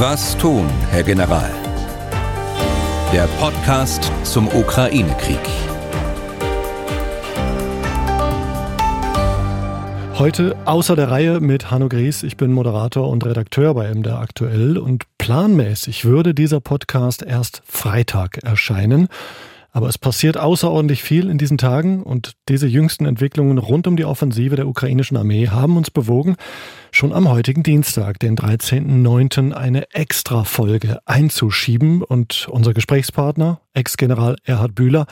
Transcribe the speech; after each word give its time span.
Was 0.00 0.38
tun, 0.38 0.70
Herr 0.92 1.02
General? 1.02 1.50
Der 3.12 3.26
Podcast 3.40 4.12
zum 4.22 4.46
Ukraine-Krieg. 4.46 5.40
Heute 10.16 10.56
außer 10.66 10.94
der 10.94 11.10
Reihe 11.10 11.40
mit 11.40 11.72
Hanno 11.72 11.88
Gries. 11.88 12.22
Ich 12.22 12.36
bin 12.36 12.52
Moderator 12.52 13.08
und 13.08 13.26
Redakteur 13.26 13.74
bei 13.74 13.92
MDR 13.92 14.20
Aktuell 14.20 14.78
und 14.78 15.02
planmäßig 15.18 16.04
würde 16.04 16.32
dieser 16.32 16.60
Podcast 16.60 17.24
erst 17.24 17.62
Freitag 17.66 18.38
erscheinen. 18.44 19.08
Aber 19.78 19.88
es 19.88 19.96
passiert 19.96 20.36
außerordentlich 20.36 21.04
viel 21.04 21.30
in 21.30 21.38
diesen 21.38 21.56
Tagen 21.56 22.02
und 22.02 22.32
diese 22.48 22.66
jüngsten 22.66 23.06
Entwicklungen 23.06 23.58
rund 23.58 23.86
um 23.86 23.96
die 23.96 24.04
Offensive 24.04 24.56
der 24.56 24.66
ukrainischen 24.66 25.16
Armee 25.16 25.50
haben 25.50 25.76
uns 25.76 25.92
bewogen, 25.92 26.34
schon 26.90 27.12
am 27.12 27.28
heutigen 27.28 27.62
Dienstag, 27.62 28.18
den 28.18 28.36
13.09., 28.36 29.52
eine 29.52 29.88
Extra-Folge 29.92 30.98
einzuschieben 31.04 32.02
und 32.02 32.48
unser 32.50 32.74
Gesprächspartner, 32.74 33.60
Ex-General 33.72 34.34
Erhard 34.42 34.74
Bühler, 34.74 35.06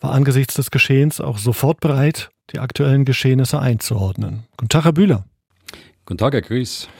war 0.00 0.12
angesichts 0.12 0.52
des 0.52 0.70
Geschehens 0.70 1.22
auch 1.22 1.38
sofort 1.38 1.80
bereit, 1.80 2.28
die 2.52 2.58
aktuellen 2.58 3.06
Geschehnisse 3.06 3.58
einzuordnen. 3.58 4.44
Guten 4.58 4.68
Tag, 4.68 4.84
Herr 4.84 4.92
Bühler. 4.92 5.24
Guten 6.04 6.18
Tag, 6.18 6.34
Herr 6.34 6.42
Grüß. 6.42 6.90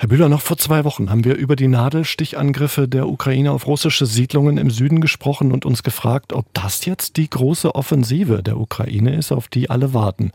Herr 0.00 0.06
Bühler, 0.06 0.28
noch 0.28 0.42
vor 0.42 0.56
zwei 0.56 0.84
Wochen 0.84 1.10
haben 1.10 1.24
wir 1.24 1.34
über 1.34 1.56
die 1.56 1.66
Nadelstichangriffe 1.66 2.86
der 2.86 3.08
Ukraine 3.08 3.50
auf 3.50 3.66
russische 3.66 4.06
Siedlungen 4.06 4.56
im 4.56 4.70
Süden 4.70 5.00
gesprochen 5.00 5.50
und 5.50 5.66
uns 5.66 5.82
gefragt, 5.82 6.32
ob 6.32 6.46
das 6.54 6.84
jetzt 6.84 7.16
die 7.16 7.28
große 7.28 7.74
Offensive 7.74 8.44
der 8.44 8.58
Ukraine 8.58 9.16
ist, 9.16 9.32
auf 9.32 9.48
die 9.48 9.70
alle 9.70 9.94
warten. 9.94 10.30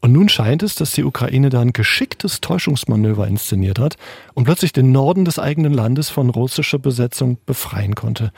Und 0.00 0.10
nun 0.10 0.28
scheint 0.28 0.64
es, 0.64 0.74
dass 0.74 0.90
die 0.90 1.04
Ukraine 1.04 1.48
da 1.48 1.60
ein 1.60 1.72
geschicktes 1.72 2.40
Täuschungsmanöver 2.40 3.28
inszeniert 3.28 3.78
hat 3.78 3.98
und 4.34 4.46
plötzlich 4.46 4.72
den 4.72 4.90
Norden 4.90 5.24
des 5.24 5.38
eigenen 5.38 5.72
Landes 5.72 6.10
von 6.10 6.28
russischer 6.28 6.80
Besetzung 6.80 7.38
befreien 7.46 7.94
konnte. 7.94 8.32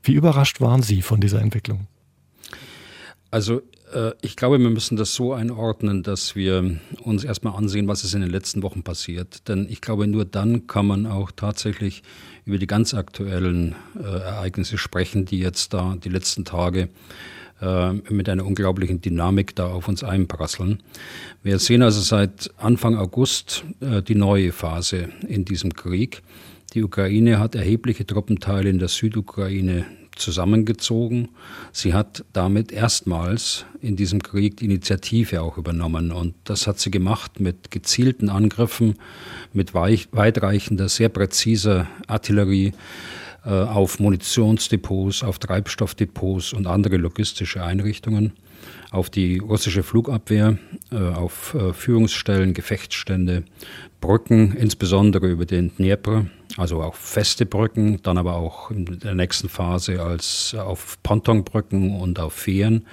Wie 0.00 0.12
überrascht 0.12 0.60
waren 0.60 0.84
Sie 0.84 1.02
von 1.02 1.20
dieser 1.20 1.42
Entwicklung? 1.42 1.88
Also 3.32 3.62
ich 4.22 4.36
glaube, 4.36 4.58
wir 4.58 4.70
müssen 4.70 4.96
das 4.96 5.14
so 5.14 5.32
einordnen, 5.32 6.02
dass 6.02 6.36
wir 6.36 6.78
uns 7.02 7.24
erstmal 7.24 7.56
ansehen, 7.56 7.88
was 7.88 8.04
ist 8.04 8.14
in 8.14 8.20
den 8.20 8.30
letzten 8.30 8.62
Wochen 8.62 8.82
passiert. 8.82 9.48
Denn 9.48 9.66
ich 9.68 9.80
glaube, 9.80 10.06
nur 10.06 10.24
dann 10.24 10.66
kann 10.66 10.86
man 10.86 11.06
auch 11.06 11.30
tatsächlich 11.30 12.02
über 12.44 12.58
die 12.58 12.66
ganz 12.66 12.94
aktuellen 12.94 13.74
äh, 13.98 14.02
Ereignisse 14.02 14.78
sprechen, 14.78 15.24
die 15.24 15.38
jetzt 15.38 15.72
da 15.74 15.96
die 16.02 16.08
letzten 16.08 16.44
Tage 16.44 16.88
äh, 17.60 17.92
mit 17.92 18.28
einer 18.28 18.46
unglaublichen 18.46 19.00
Dynamik 19.00 19.54
da 19.54 19.68
auf 19.68 19.88
uns 19.88 20.02
einprasseln. 20.02 20.82
Wir 21.42 21.58
sehen 21.58 21.82
also 21.82 22.00
seit 22.00 22.50
Anfang 22.56 22.96
August 22.96 23.64
äh, 23.80 24.02
die 24.02 24.14
neue 24.14 24.52
Phase 24.52 25.10
in 25.28 25.44
diesem 25.44 25.74
Krieg. 25.74 26.22
Die 26.74 26.82
Ukraine 26.82 27.38
hat 27.38 27.54
erhebliche 27.54 28.06
Truppenteile 28.06 28.70
in 28.70 28.78
der 28.78 28.88
Südukraine 28.88 29.84
zusammengezogen. 30.20 31.28
Sie 31.72 31.94
hat 31.94 32.24
damit 32.32 32.72
erstmals 32.72 33.64
in 33.80 33.96
diesem 33.96 34.22
Krieg 34.22 34.56
die 34.58 34.66
Initiative 34.66 35.42
auch 35.42 35.58
übernommen. 35.58 36.12
Und 36.12 36.34
das 36.44 36.66
hat 36.66 36.78
sie 36.78 36.90
gemacht 36.90 37.40
mit 37.40 37.70
gezielten 37.70 38.28
Angriffen, 38.28 38.96
mit 39.52 39.74
weitreichender, 39.74 40.88
sehr 40.88 41.08
präziser 41.08 41.88
Artillerie 42.06 42.72
äh, 43.44 43.50
auf 43.50 43.98
Munitionsdepots, 43.98 45.22
auf 45.22 45.38
Treibstoffdepots 45.38 46.52
und 46.52 46.66
andere 46.66 46.96
logistische 46.96 47.62
Einrichtungen, 47.62 48.32
auf 48.90 49.10
die 49.10 49.38
russische 49.38 49.82
Flugabwehr, 49.82 50.58
äh, 50.90 50.96
auf 50.96 51.54
äh, 51.54 51.72
Führungsstellen, 51.72 52.54
Gefechtsstände, 52.54 53.44
Brücken, 54.00 54.56
insbesondere 54.56 55.28
über 55.28 55.46
den 55.46 55.74
Dnepr, 55.76 56.26
also 56.56 56.82
auch 56.82 56.94
feste 56.94 57.46
Brücken, 57.46 58.02
dann 58.02 58.18
aber 58.18 58.36
auch 58.36 58.70
in 58.70 58.86
der 58.86 59.14
nächsten 59.14 59.48
Phase 59.48 60.02
als 60.02 60.54
auf 60.54 60.98
Pontonbrücken 61.02 62.00
und 62.00 62.18
auf 62.18 62.32
Fähren 62.32 62.86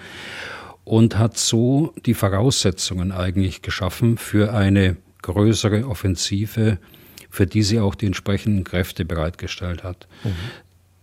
und 0.84 1.18
hat 1.18 1.38
so 1.38 1.94
die 2.06 2.14
Voraussetzungen 2.14 3.12
eigentlich 3.12 3.62
geschaffen 3.62 4.18
für 4.18 4.54
eine 4.54 4.98
größere 5.22 5.86
Offensive, 5.88 6.78
für 7.30 7.46
die 7.46 7.64
sie 7.64 7.80
auch 7.80 7.96
die 7.96 8.06
entsprechenden 8.06 8.64
Kräfte 8.64 9.04
bereitgestellt 9.04 9.84
hat. 9.84 10.08
Mhm. 10.24 10.36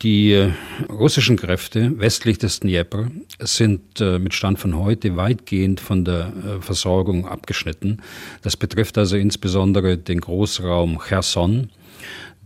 Die 0.02 0.32
äh, 0.32 0.50
russischen 0.90 1.36
Kräfte 1.36 1.98
westlich 1.98 2.38
des 2.38 2.60
Dnieper 2.60 3.08
sind 3.38 4.00
äh, 4.00 4.18
mit 4.18 4.34
Stand 4.34 4.58
von 4.58 4.78
heute 4.78 5.16
weitgehend 5.16 5.80
von 5.80 6.04
der 6.04 6.32
äh, 6.36 6.60
Versorgung 6.60 7.26
abgeschnitten. 7.26 8.02
Das 8.42 8.56
betrifft 8.56 8.98
also 8.98 9.16
insbesondere 9.16 9.96
den 9.96 10.20
Großraum 10.20 11.00
Cherson, 11.00 11.70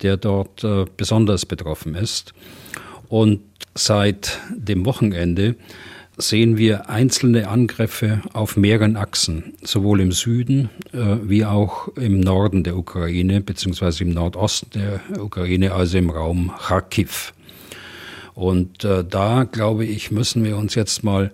der 0.03 0.17
dort 0.17 0.65
besonders 0.97 1.45
betroffen 1.45 1.97
ist. 1.97 2.33
Und 3.09 3.41
seit 3.75 4.39
dem 4.55 4.85
Wochenende 4.85 5.57
sehen 6.19 6.57
wir 6.57 6.91
einzelne 6.91 7.49
Angriffe 7.49 8.21
auf 8.33 8.57
mehreren 8.57 8.97
Achsen, 8.97 9.55
sowohl 9.63 10.01
im 10.01 10.13
Süden 10.13 10.69
äh, 10.93 11.17
wie 11.23 11.45
auch 11.45 11.89
im 11.97 12.21
Norden 12.21 12.65
der 12.65 12.77
Ukraine, 12.77 13.41
beziehungsweise 13.41 14.05
im 14.05 14.11
Nordosten 14.11 14.71
der 14.75 15.01
Ukraine, 15.21 15.73
also 15.73 15.97
im 15.97 16.11
Raum 16.11 16.53
Kharkiv. 16.59 17.33
Und 18.39 18.85
äh, 18.85 19.03
da, 19.03 19.49
glaube 19.51 19.85
ich, 19.85 20.13
müssen 20.13 20.45
wir 20.45 20.57
uns 20.59 20.77
jetzt 20.77 21.03
mal 21.03 21.33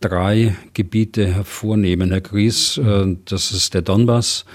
drei 0.00 0.56
Gebiete 0.72 1.26
hervornehmen, 1.26 2.10
Herr 2.10 2.22
Gries. 2.22 2.78
Äh, 2.78 3.14
das 3.26 3.52
ist 3.52 3.74
der 3.74 3.82
Donbass, 3.82 4.46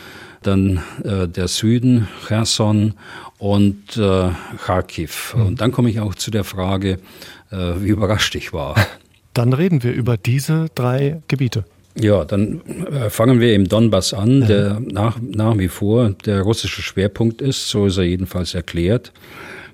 dann 0.41 0.81
äh, 1.03 1.27
der 1.27 1.47
Süden, 1.47 2.07
Cherson 2.27 2.95
und 3.37 3.97
äh, 3.97 4.29
Kharkiv. 4.65 5.35
Mhm. 5.37 5.45
Und 5.45 5.61
dann 5.61 5.71
komme 5.71 5.91
ich 5.91 5.99
auch 5.99 6.15
zu 6.15 6.31
der 6.31 6.43
Frage, 6.43 6.97
äh, 7.51 7.73
wie 7.77 7.89
überrascht 7.89 8.33
ich 8.33 8.51
war. 8.51 8.75
Dann 9.33 9.53
reden 9.53 9.81
wir 9.81 9.93
über 9.93 10.17
diese 10.17 10.65
drei 10.75 11.21
Gebiete. 11.29 11.63
Ja, 11.95 12.25
dann 12.25 12.59
äh, 12.91 13.09
fangen 13.09 13.39
wir 13.39 13.55
im 13.55 13.69
Donbass 13.69 14.13
an, 14.13 14.45
der 14.45 14.81
nach, 14.81 15.19
nach 15.21 15.57
wie 15.57 15.69
vor 15.69 16.09
der 16.25 16.41
russische 16.41 16.81
Schwerpunkt 16.81 17.41
ist, 17.41 17.69
so 17.69 17.85
ist 17.85 17.95
er 17.95 18.03
jedenfalls 18.03 18.55
erklärt. 18.55 19.13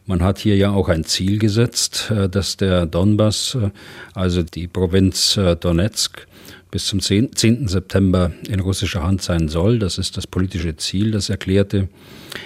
Man 0.07 0.23
hat 0.23 0.39
hier 0.39 0.55
ja 0.55 0.71
auch 0.71 0.87
ein 0.87 1.03
Ziel 1.03 1.37
gesetzt, 1.37 2.11
äh, 2.11 2.29
dass 2.29 2.55
der 2.55 2.85
Donbass, 2.85 3.57
äh, 3.61 3.71
also 4.13 4.41
die 4.41 4.67
Provinz 4.67 5.35
äh, 5.35 5.57
Donetsk, 5.57 6.25
bis 6.71 6.85
zum 6.85 7.01
10. 7.01 7.67
September 7.67 8.31
in 8.47 8.61
russischer 8.61 9.03
Hand 9.03 9.21
sein 9.21 9.49
soll. 9.49 9.79
Das 9.79 9.97
ist 9.97 10.15
das 10.15 10.25
politische 10.25 10.77
Ziel, 10.77 11.11
das 11.11 11.29
erklärte. 11.29 11.89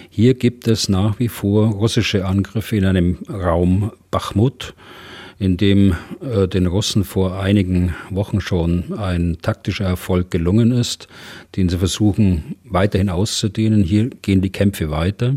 Hier 0.09 0.33
gibt 0.33 0.67
es 0.67 0.89
nach 0.89 1.19
wie 1.19 1.27
vor 1.27 1.67
russische 1.67 2.25
Angriffe 2.25 2.77
in 2.77 2.85
einem 2.85 3.19
Raum 3.29 3.91
Bachmut, 4.09 4.73
in 5.37 5.57
dem 5.57 5.95
äh, 6.21 6.47
den 6.47 6.65
Russen 6.65 7.03
vor 7.03 7.39
einigen 7.39 7.93
Wochen 8.09 8.41
schon 8.41 8.97
ein 8.97 9.37
taktischer 9.39 9.85
Erfolg 9.85 10.31
gelungen 10.31 10.71
ist, 10.71 11.07
den 11.55 11.69
sie 11.69 11.77
versuchen 11.77 12.55
weiterhin 12.63 13.09
auszudehnen. 13.09 13.83
Hier 13.83 14.09
gehen 14.09 14.41
die 14.41 14.51
Kämpfe 14.51 14.89
weiter. 14.89 15.35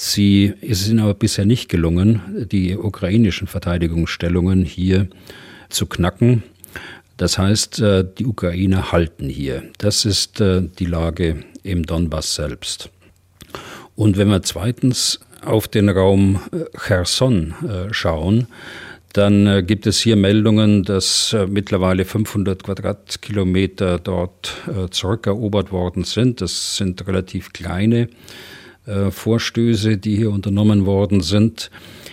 Sie, 0.00 0.52
es 0.60 0.82
ist 0.82 0.88
ihnen 0.88 1.00
aber 1.00 1.14
bisher 1.14 1.44
nicht 1.44 1.68
gelungen, 1.68 2.46
die 2.50 2.76
ukrainischen 2.76 3.46
Verteidigungsstellungen 3.46 4.64
hier 4.64 5.08
zu 5.68 5.86
knacken. 5.86 6.42
Das 7.16 7.38
heißt, 7.38 7.80
äh, 7.80 8.04
die 8.18 8.26
Ukrainer 8.26 8.92
halten 8.92 9.28
hier. 9.28 9.62
Das 9.78 10.04
ist 10.04 10.40
äh, 10.40 10.62
die 10.78 10.84
Lage 10.84 11.44
im 11.62 11.84
Donbass 11.84 12.34
selbst. 12.34 12.90
Und 13.94 14.18
wenn 14.18 14.28
wir 14.28 14.42
zweitens 14.42 15.20
auf 15.44 15.68
den 15.68 15.88
Raum 15.88 16.40
äh, 16.52 16.64
Cherson 16.78 17.54
schauen, 17.90 18.48
dann 19.14 19.66
gibt 19.66 19.86
es 19.86 19.98
hier 20.00 20.14
Meldungen, 20.14 20.82
dass 20.82 21.34
mittlerweile 21.48 22.04
500 22.04 22.62
Quadratkilometer 22.62 23.98
dort 23.98 24.54
zurückerobert 24.90 25.72
worden 25.72 26.04
sind. 26.04 26.42
Das 26.42 26.76
sind 26.76 27.06
relativ 27.06 27.54
kleine 27.54 28.10
äh, 28.86 29.10
Vorstöße, 29.10 29.98
die 29.98 30.16
hier 30.16 30.30
unternommen 30.30 30.86
worden 30.86 31.20
sind. 31.20 31.70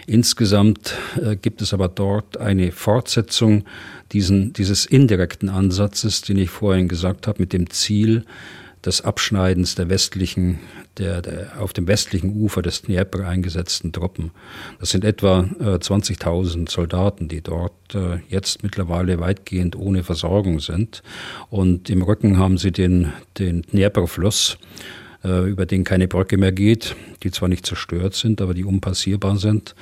Insgesamt 0.08 0.96
äh, 1.22 1.36
gibt 1.36 1.62
es 1.62 1.74
aber 1.74 1.88
dort 1.88 2.38
eine 2.38 2.72
Fortsetzung 2.72 3.64
diesen, 4.12 4.54
dieses 4.54 4.86
indirekten 4.86 5.50
Ansatzes, 5.50 6.22
den 6.22 6.38
ich 6.38 6.50
vorhin 6.50 6.88
gesagt 6.88 7.28
habe, 7.28 7.42
mit 7.42 7.54
dem 7.54 7.70
Ziel 7.70 8.26
des 8.86 9.02
Abschneidens 9.02 9.76
der 9.76 9.90
westlichen, 9.90 10.60
der, 10.98 11.22
der 11.22 11.62
auf 11.62 11.74
dem 11.74 11.88
westlichen 11.88 12.42
Ufer 12.42 12.62
des 12.62 12.82
Dnieper 12.82 13.26
eingesetzten 13.28 13.94
Truppen. 13.94 14.32
Das 14.80 14.90
sind 14.90 15.06
etwa 15.06 15.48
äh, 15.60 15.76
20.000 15.76 16.70
Soldaten, 16.70 17.28
die 17.28 17.42
dort 17.42 17.96
äh, 17.96 18.18
jetzt 18.28 18.62
mittlerweile 18.62 19.20
weitgehend 19.20 19.76
ohne 19.76 20.04
Versorgung 20.04 20.60
sind. 20.60 21.02
Und 21.50 21.90
im 21.90 22.02
Rücken 22.02 22.38
haben 22.38 22.58
sie 22.58 22.72
den, 22.72 23.14
den 23.40 23.62
Dnieperfluss 23.62 24.58
äh, 24.60 25.04
über 25.24 25.66
den 25.66 25.84
keine 25.84 26.08
Brücke 26.08 26.38
mehr 26.38 26.52
geht, 26.52 26.96
die 27.24 27.32
zwar 27.32 27.48
nicht 27.48 27.66
zerstört 27.66 28.14
sind, 28.14 28.42
aber 28.42 28.54
die 28.54 28.66
unpassierbar 28.66 29.38
sind. 29.38 29.74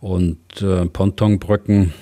Und 0.00 0.38
äh, 0.62 0.86
Pontonbrücken 0.86 1.92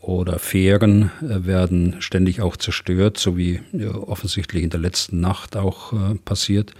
oder 0.00 0.38
Fähren 0.38 1.10
äh, 1.20 1.46
werden 1.46 1.96
ständig 2.00 2.40
auch 2.40 2.56
zerstört, 2.56 3.18
so 3.18 3.36
wie 3.36 3.60
offensichtlich 4.06 4.64
in 4.64 4.70
der 4.70 4.80
letzten 4.80 5.20
Nacht 5.20 5.56
auch 5.56 5.92
äh, 5.92 6.14
passiert. 6.24 6.72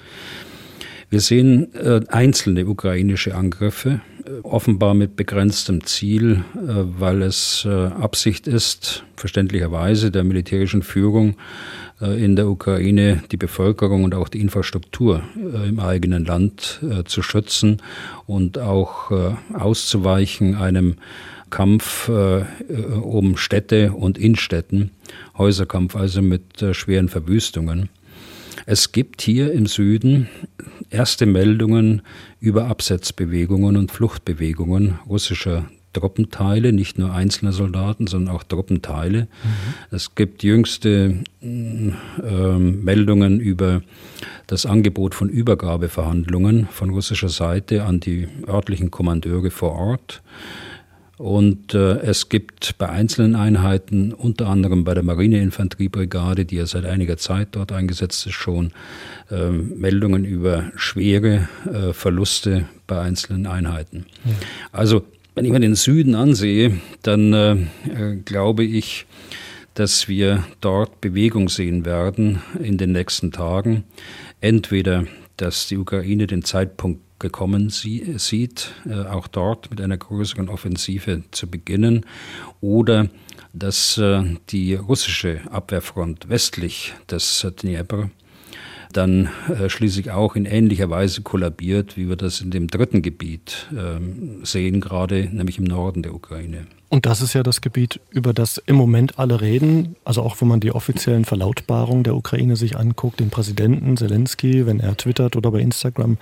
Wir 1.11 1.20
sehen 1.20 1.75
äh, 1.75 2.00
einzelne 2.09 2.67
ukrainische 2.67 3.35
Angriffe, 3.35 4.00
äh, 4.25 4.41
offenbar 4.43 4.94
mit 4.94 5.17
begrenztem 5.17 5.85
Ziel, 5.85 6.44
äh, 6.55 6.67
weil 6.99 7.23
es 7.23 7.67
äh, 7.67 7.70
Absicht 7.70 8.47
ist, 8.47 9.05
verständlicherweise 9.17 10.11
der 10.11 10.25
militärischen 10.25 10.82
Führung 10.82 11.31
äh, 11.31 11.35
in 12.00 12.37
der 12.37 12.49
Ukraine 12.49 13.23
die 13.33 13.37
Bevölkerung 13.37 14.05
und 14.05 14.15
auch 14.15 14.29
die 14.29 14.41
Infrastruktur 14.41 15.23
äh, 15.37 15.69
im 15.69 15.81
eigenen 15.81 16.25
Land 16.25 16.81
zu 17.06 17.23
schützen 17.23 17.83
und 18.27 18.59
auch 18.59 19.11
auszuweichen 19.53 20.55
einem 20.55 20.97
Kampf 21.50 22.09
um 22.09 23.37
Städte 23.37 23.93
und 23.93 24.19
in 24.19 24.37
Städten, 24.37 24.91
Häuserkampf 25.37 25.97
also 25.97 26.23
mit 26.23 26.65
schweren 26.73 27.09
Verwüstungen. 27.09 27.89
Es 28.67 28.93
gibt 28.93 29.23
hier 29.23 29.53
im 29.53 29.67
Süden 29.67 30.29
erste 30.91 31.27
Meldungen 31.27 32.03
über 32.41 32.67
Absetzbewegungen 32.67 33.77
und 33.77 33.91
Fluchtbewegungen 33.91 34.99
russischer 35.09 35.69
Truppenteile, 35.99 36.73
nicht 36.73 36.99
nur 36.99 37.12
einzelne 37.12 37.53
Soldaten, 37.53 38.06
sondern 38.06 38.35
auch 38.35 38.43
Truppenteile. 38.43 39.23
Mhm. 39.23 39.27
Es 39.91 40.15
gibt 40.15 40.43
jüngste 40.43 41.25
äh, 41.43 42.59
Meldungen 42.59 43.41
über 43.41 43.83
das 44.47 44.67
Angebot 44.67 45.15
von 45.15 45.29
Übergabeverhandlungen 45.29 46.69
von 46.71 46.91
russischer 46.91 47.29
Seite 47.29 47.85
an 47.85 48.00
die 48.00 48.29
örtlichen 48.47 48.91
Kommandeure 48.91 49.50
vor 49.50 49.73
Ort. 49.73 50.23
Und 51.19 51.75
äh, 51.75 51.99
es 51.99 52.29
gibt 52.29 52.79
bei 52.79 52.89
einzelnen 52.89 53.35
Einheiten, 53.35 54.12
unter 54.12 54.47
anderem 54.47 54.85
bei 54.85 54.94
der 54.94 55.03
Marineinfanteriebrigade, 55.03 56.44
die 56.44 56.56
ja 56.56 56.67
seit 56.67 56.85
einiger 56.85 57.17
Zeit 57.17 57.49
dort 57.53 57.73
eingesetzt 57.73 58.25
ist, 58.27 58.35
schon 58.35 58.71
äh, 59.29 59.51
Meldungen 59.51 60.25
über 60.25 60.71
schwere 60.77 61.49
äh, 61.67 61.93
Verluste 61.93 62.69
bei 62.87 63.01
einzelnen 63.01 63.49
Einheiten. 63.49 64.06
Ja. 64.25 64.33
Also, 64.71 65.05
wenn 65.38 65.44
ich 65.44 65.52
mir 65.52 65.61
den 65.61 65.76
Süden 65.76 66.17
ansehe, 66.17 66.81
dann 67.02 67.32
äh, 67.32 68.17
glaube 68.25 68.64
ich, 68.64 69.06
dass 69.75 70.08
wir 70.08 70.43
dort 70.61 71.00
Bewegung 71.00 71.49
sehen 71.49 71.85
werden 71.85 72.43
in 72.61 72.76
den 72.76 72.90
nächsten 72.90 73.31
Tagen. 73.31 73.85
Entweder, 74.40 75.05
dass 75.37 75.69
die 75.69 75.76
Ukraine 75.76 76.26
den 76.26 76.43
Zeitpunkt 76.43 77.02
gekommen 77.20 77.70
sie, 77.70 78.14
sieht, 78.19 78.73
äh, 78.85 78.94
auch 78.94 79.29
dort 79.29 79.70
mit 79.70 79.81
einer 79.81 79.96
größeren 79.96 80.49
Offensive 80.49 81.23
zu 81.31 81.49
beginnen, 81.49 82.05
oder 82.61 83.08
dass 83.52 83.96
äh, 83.96 84.25
die 84.49 84.75
russische 84.75 85.43
Abwehrfront 85.52 86.29
westlich 86.29 86.94
des 87.08 87.46
Dnieper 87.62 88.11
dann 88.93 89.29
äh, 89.49 89.69
schließlich 89.69 90.11
auch 90.11 90.37
in 90.37 90.44
ähnlicher 90.44 90.90
Weise 90.90 91.23
kollabiert, 91.23 91.96
wie 91.96 92.08
wir 92.08 92.17
das 92.17 92.40
in 92.40 92.50
dem 92.50 92.69
dritten 92.69 93.02
Gebiet 93.02 93.69
ähm, 93.76 94.40
sehen, 94.44 94.81
gerade 94.81 95.29
nämlich 95.31 95.58
im 95.58 95.64
Norden 95.64 96.02
der 96.02 96.14
Ukraine. 96.14 96.67
Und 96.90 97.05
das 97.05 97.20
ist 97.20 97.35
ja 97.35 97.43
das 97.43 97.61
Gebiet, 97.61 98.00
über 98.11 98.32
das 98.32 98.56
im 98.56 98.76
Moment 98.76 99.19
alle 99.19 99.43
reden. 99.43 99.96
Also 100.05 100.23
auch 100.23 100.40
wenn 100.40 100.49
man 100.49 100.61
die 100.61 100.73
offiziellen 100.73 101.26
Verlautbarungen 101.26 102.02
der 102.02 102.17
Ukraine 102.17 102.56
sich 102.56 102.79
anguckt, 102.79 103.20
den 103.20 103.29
Präsidenten 103.29 103.99
Zelensky, 103.99 104.67
wenn 104.67 104.81
er 104.81 104.96
twittert 104.96 105.37
oder 105.37 105.50
bei 105.50 105.61
Instagram 105.61 106.17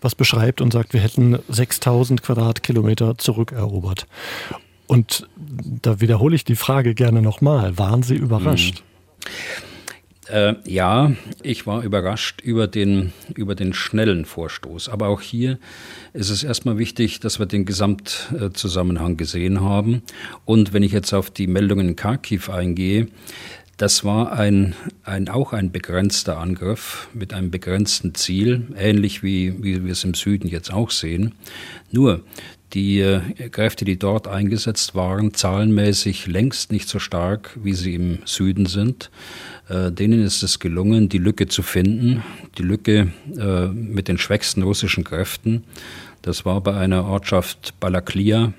was 0.00 0.14
beschreibt 0.14 0.60
und 0.60 0.72
sagt, 0.72 0.92
wir 0.92 1.00
hätten 1.00 1.38
6000 1.48 2.22
Quadratkilometer 2.22 3.18
zurückerobert. 3.18 4.06
Und 4.86 5.28
da 5.36 6.00
wiederhole 6.00 6.36
ich 6.36 6.44
die 6.44 6.56
Frage 6.56 6.94
gerne 6.94 7.20
nochmal. 7.20 7.76
Waren 7.76 8.04
Sie 8.04 8.14
überrascht? 8.14 8.84
Mhm. 8.84 9.67
Äh, 10.30 10.54
ja, 10.64 11.12
ich 11.42 11.66
war 11.66 11.82
überrascht 11.82 12.40
über 12.42 12.66
den, 12.66 13.12
über 13.34 13.54
den 13.54 13.72
schnellen 13.72 14.24
Vorstoß. 14.24 14.88
Aber 14.88 15.08
auch 15.08 15.20
hier 15.20 15.58
ist 16.12 16.30
es 16.30 16.44
erstmal 16.44 16.78
wichtig, 16.78 17.20
dass 17.20 17.38
wir 17.38 17.46
den 17.46 17.64
Gesamtzusammenhang 17.64 19.16
gesehen 19.16 19.60
haben. 19.60 20.02
Und 20.44 20.72
wenn 20.72 20.82
ich 20.82 20.92
jetzt 20.92 21.12
auf 21.14 21.30
die 21.30 21.46
Meldungen 21.46 21.88
in 21.88 21.96
Kharkiv 21.96 22.50
eingehe, 22.50 23.08
das 23.78 24.04
war 24.04 24.32
ein, 24.32 24.74
ein, 25.04 25.28
auch 25.28 25.52
ein 25.52 25.70
begrenzter 25.70 26.38
Angriff 26.38 27.08
mit 27.14 27.32
einem 27.32 27.50
begrenzten 27.50 28.14
Ziel, 28.14 28.66
ähnlich 28.76 29.22
wie, 29.22 29.62
wie 29.62 29.84
wir 29.84 29.92
es 29.92 30.04
im 30.04 30.14
Süden 30.14 30.48
jetzt 30.48 30.72
auch 30.72 30.90
sehen. 30.90 31.34
Nur 31.92 32.24
die 32.74 33.00
äh, 33.00 33.20
Kräfte, 33.50 33.84
die 33.84 33.98
dort 33.98 34.26
eingesetzt 34.28 34.94
waren, 34.94 35.32
zahlenmäßig 35.32 36.26
längst 36.26 36.72
nicht 36.72 36.88
so 36.88 36.98
stark, 36.98 37.56
wie 37.62 37.72
sie 37.72 37.94
im 37.94 38.18
Süden 38.24 38.66
sind. 38.66 39.10
Äh, 39.68 39.92
denen 39.92 40.22
ist 40.24 40.42
es 40.42 40.58
gelungen, 40.58 41.08
die 41.08 41.18
Lücke 41.18 41.46
zu 41.46 41.62
finden, 41.62 42.22
die 42.58 42.64
Lücke 42.64 43.12
äh, 43.38 43.66
mit 43.68 44.08
den 44.08 44.18
schwächsten 44.18 44.62
russischen 44.62 45.04
Kräften. 45.04 45.62
Das 46.22 46.44
war 46.44 46.60
bei 46.60 46.76
einer 46.76 47.04
Ortschaft 47.04 47.74
Balaklia. 47.80 48.52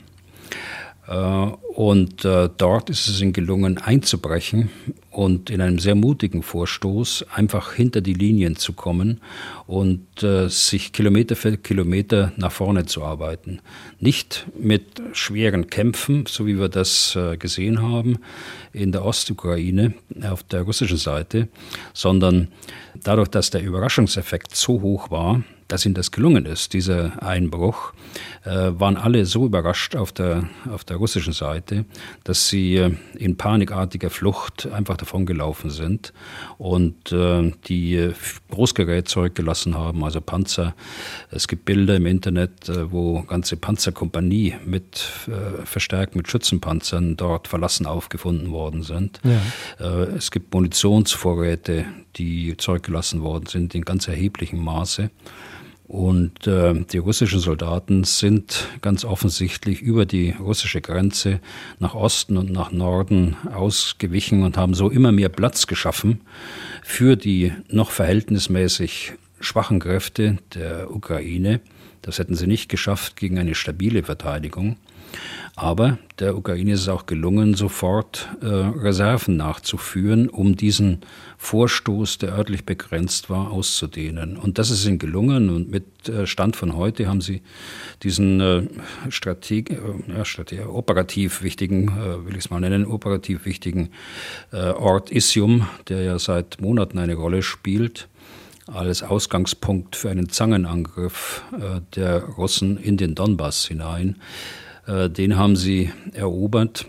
Und 1.09 2.23
dort 2.23 2.89
ist 2.91 3.07
es 3.07 3.19
ihnen 3.19 3.33
gelungen, 3.33 3.79
einzubrechen 3.79 4.69
und 5.11 5.49
in 5.49 5.59
einem 5.59 5.79
sehr 5.79 5.95
mutigen 5.95 6.43
Vorstoß 6.43 7.25
einfach 7.33 7.73
hinter 7.73 8.01
die 8.01 8.13
Linien 8.13 8.55
zu 8.55 8.73
kommen 8.73 9.19
und 9.67 10.23
äh, 10.23 10.47
sich 10.49 10.93
Kilometer 10.93 11.35
für 11.35 11.57
Kilometer 11.57 12.31
nach 12.37 12.51
vorne 12.51 12.85
zu 12.85 13.03
arbeiten. 13.03 13.59
Nicht 13.99 14.47
mit 14.57 15.01
schweren 15.13 15.67
Kämpfen, 15.67 16.25
so 16.27 16.45
wie 16.45 16.59
wir 16.59 16.69
das 16.69 17.15
äh, 17.15 17.37
gesehen 17.37 17.81
haben 17.81 18.19
in 18.71 18.91
der 18.91 19.03
Ostukraine 19.03 19.93
auf 20.23 20.43
der 20.43 20.61
russischen 20.61 20.97
Seite, 20.97 21.47
sondern 21.93 22.49
dadurch, 23.03 23.29
dass 23.29 23.49
der 23.49 23.63
Überraschungseffekt 23.63 24.55
so 24.55 24.81
hoch 24.81 25.11
war, 25.11 25.43
dass 25.69 25.85
ihnen 25.85 25.93
das 25.93 26.11
gelungen 26.11 26.45
ist, 26.45 26.73
dieser 26.73 27.23
Einbruch, 27.23 27.93
äh, 28.43 28.71
waren 28.73 28.97
alle 28.97 29.25
so 29.25 29.45
überrascht 29.45 29.95
auf 29.95 30.11
der, 30.11 30.49
auf 30.69 30.83
der 30.83 30.97
russischen 30.97 31.31
Seite, 31.31 31.85
dass 32.23 32.49
sie 32.49 32.75
äh, 32.75 32.91
in 33.17 33.37
panikartiger 33.37 34.09
Flucht 34.09 34.67
einfach 34.71 34.97
davongelaufen 34.97 35.69
sind 35.69 36.11
und 36.57 37.11
äh, 37.11 37.51
die 37.67 38.11
Großgerät 38.49 39.07
zurückgelassen 39.07 39.75
haben, 39.75 40.03
also 40.03 40.21
Panzer. 40.21 40.73
Es 41.29 41.47
gibt 41.47 41.65
Bilder 41.65 41.95
im 41.95 42.07
Internet, 42.07 42.71
wo 42.91 43.21
ganze 43.21 43.55
Panzerkompanie 43.55 44.55
mit 44.65 45.05
verstärkt 45.65 46.15
mit 46.15 46.27
Schützenpanzern 46.27 47.15
dort 47.15 47.47
verlassen 47.47 47.85
aufgefunden 47.85 48.51
worden 48.51 48.81
sind. 48.81 49.19
Ja. 49.23 50.05
Es 50.15 50.31
gibt 50.31 50.53
Munitionsvorräte, 50.53 51.85
die 52.15 52.57
zurückgelassen 52.57 53.21
worden 53.21 53.45
sind 53.45 53.75
in 53.75 53.83
ganz 53.83 54.07
erheblichem 54.07 54.63
Maße. 54.63 55.11
Und 55.89 56.45
äh, 56.45 56.85
die 56.85 56.99
russischen 56.99 57.39
Soldaten 57.39 58.03
sind 58.03 58.67
ganz 58.81 59.03
offensichtlich 59.03 59.81
über 59.81 60.05
die 60.05 60.35
russische 60.39 60.81
Grenze 60.81 61.39
nach 61.79 61.95
Osten 61.95 62.37
und 62.37 62.51
nach 62.51 62.71
Norden 62.71 63.35
ausgewichen 63.51 64.43
und 64.43 64.55
haben 64.55 64.75
so 64.75 64.91
immer 64.91 65.11
mehr 65.11 65.29
Platz 65.29 65.65
geschaffen 65.65 66.21
für 66.83 67.15
die 67.15 67.53
noch 67.69 67.89
verhältnismäßig 67.89 69.13
schwachen 69.39 69.79
Kräfte 69.79 70.37
der 70.53 70.93
Ukraine. 70.93 71.59
Das 72.03 72.19
hätten 72.19 72.35
sie 72.35 72.45
nicht 72.45 72.69
geschafft 72.69 73.15
gegen 73.15 73.39
eine 73.39 73.55
stabile 73.55 74.03
Verteidigung. 74.03 74.77
Aber 75.55 75.97
der 76.19 76.37
Ukraine 76.37 76.73
ist 76.73 76.81
es 76.81 76.89
auch 76.89 77.07
gelungen, 77.07 77.55
sofort 77.55 78.29
äh, 78.41 78.45
Reserven 78.45 79.37
nachzuführen, 79.37 80.29
um 80.29 80.55
diesen 80.55 80.99
Vorstoß, 81.41 82.17
der 82.17 82.33
örtlich 82.33 82.65
begrenzt 82.65 83.29
war, 83.29 83.49
auszudehnen. 83.49 84.35
Und 84.35 84.57
das 84.57 84.69
ist 84.69 84.85
ihnen 84.85 84.99
gelungen. 84.99 85.49
Und 85.49 85.71
mit 85.71 86.09
äh, 86.09 86.27
Stand 86.27 86.57
von 86.57 86.75
heute 86.75 87.07
haben 87.07 87.21
sie 87.21 87.41
diesen 88.03 88.41
äh, 88.41 88.63
Strateg 89.09 89.71
äh, 89.71 89.77
ja, 90.09 90.25
Strateg 90.25 90.67
operativ 90.67 91.41
wichtigen, 91.41 91.87
äh, 91.87 92.25
will 92.25 92.33
ich 92.33 92.45
es 92.45 92.49
mal 92.49 92.59
nennen, 92.59 92.85
operativ 92.85 93.45
wichtigen 93.45 93.89
äh, 94.51 94.71
Ort 94.71 95.11
Isium, 95.11 95.65
der 95.87 96.03
ja 96.03 96.19
seit 96.19 96.59
Monaten 96.59 96.99
eine 96.99 97.15
Rolle 97.15 97.41
spielt, 97.41 98.09
als 98.67 99.01
Ausgangspunkt 99.01 99.95
für 99.95 100.11
einen 100.11 100.29
Zangenangriff 100.29 101.41
der 101.95 102.21
Russen 102.21 102.77
in 102.77 102.97
den 102.97 103.15
Donbass 103.15 103.65
hinein. 103.65 104.17
Äh, 104.89 105.09
den 105.09 105.37
haben 105.37 105.55
sie 105.55 105.91
erobert. 106.13 106.85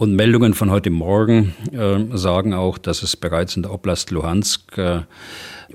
Und 0.00 0.16
Meldungen 0.16 0.54
von 0.54 0.70
heute 0.70 0.88
Morgen 0.88 1.54
äh, 1.72 2.16
sagen 2.16 2.54
auch, 2.54 2.78
dass 2.78 3.02
es 3.02 3.16
bereits 3.16 3.54
in 3.56 3.64
der 3.64 3.70
Oblast 3.70 4.10
Luhansk 4.10 4.78
äh, 4.78 5.02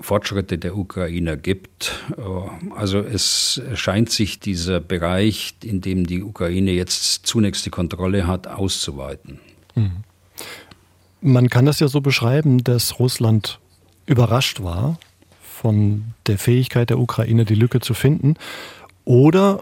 Fortschritte 0.02 0.58
der 0.58 0.76
Ukrainer 0.76 1.38
gibt. 1.38 1.94
Äh, 2.18 2.74
also 2.76 3.02
es 3.02 3.62
scheint 3.76 4.10
sich 4.10 4.40
dieser 4.40 4.80
Bereich, 4.80 5.54
in 5.64 5.80
dem 5.80 6.08
die 6.08 6.24
Ukraine 6.24 6.72
jetzt 6.72 7.28
zunächst 7.28 7.68
die 7.68 7.70
Kontrolle 7.70 8.26
hat, 8.26 8.48
auszuweiten. 8.48 9.40
Mhm. 9.76 9.92
Man 11.22 11.52
kann 11.52 11.68
das 11.68 11.80
ja 11.80 11.88
so 11.88 12.02
beschreiben, 12.02 12.64
dass 12.64 12.98
Russland 12.98 13.60
überrascht 14.08 14.64
war 14.64 14.98
von 15.44 16.16
der 16.26 16.40
Fähigkeit 16.40 16.90
der 16.90 16.98
Ukraine, 16.98 17.46
die 17.46 17.54
Lücke 17.54 17.80
zu 17.80 17.94
finden. 17.94 18.38
Oder 19.04 19.62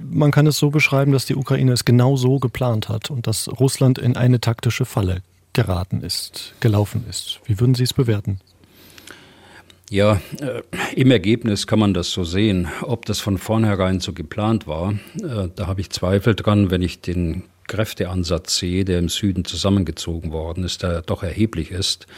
man 0.00 0.30
kann 0.30 0.46
es 0.46 0.58
so 0.58 0.70
beschreiben, 0.70 1.12
dass 1.12 1.26
die 1.26 1.36
Ukraine 1.36 1.72
es 1.72 1.84
genau 1.84 2.16
so 2.16 2.38
geplant 2.38 2.88
hat 2.88 3.10
und 3.10 3.26
dass 3.26 3.48
Russland 3.60 3.98
in 3.98 4.16
eine 4.16 4.40
taktische 4.40 4.84
Falle 4.84 5.22
geraten 5.52 6.02
ist, 6.02 6.54
gelaufen 6.60 7.04
ist. 7.08 7.40
Wie 7.44 7.58
würden 7.60 7.74
Sie 7.74 7.84
es 7.84 7.92
bewerten? 7.92 8.40
Ja, 9.90 10.20
äh, 10.40 10.62
im 10.94 11.10
Ergebnis 11.10 11.66
kann 11.66 11.80
man 11.80 11.94
das 11.94 12.12
so 12.12 12.22
sehen. 12.22 12.68
Ob 12.82 13.06
das 13.06 13.18
von 13.18 13.38
vornherein 13.38 13.98
so 13.98 14.12
geplant 14.12 14.68
war, 14.68 14.92
äh, 15.16 15.48
da 15.54 15.66
habe 15.66 15.80
ich 15.80 15.90
Zweifel 15.90 16.36
dran, 16.36 16.70
wenn 16.70 16.80
ich 16.80 17.00
den 17.00 17.42
Kräfteansatz 17.70 18.56
sehe, 18.56 18.84
der 18.84 18.98
im 18.98 19.08
Süden 19.08 19.44
zusammengezogen 19.44 20.32
worden 20.32 20.64
ist, 20.64 20.82
der 20.82 21.02
doch 21.02 21.22
erheblich 21.22 21.70
ist. 21.70 22.08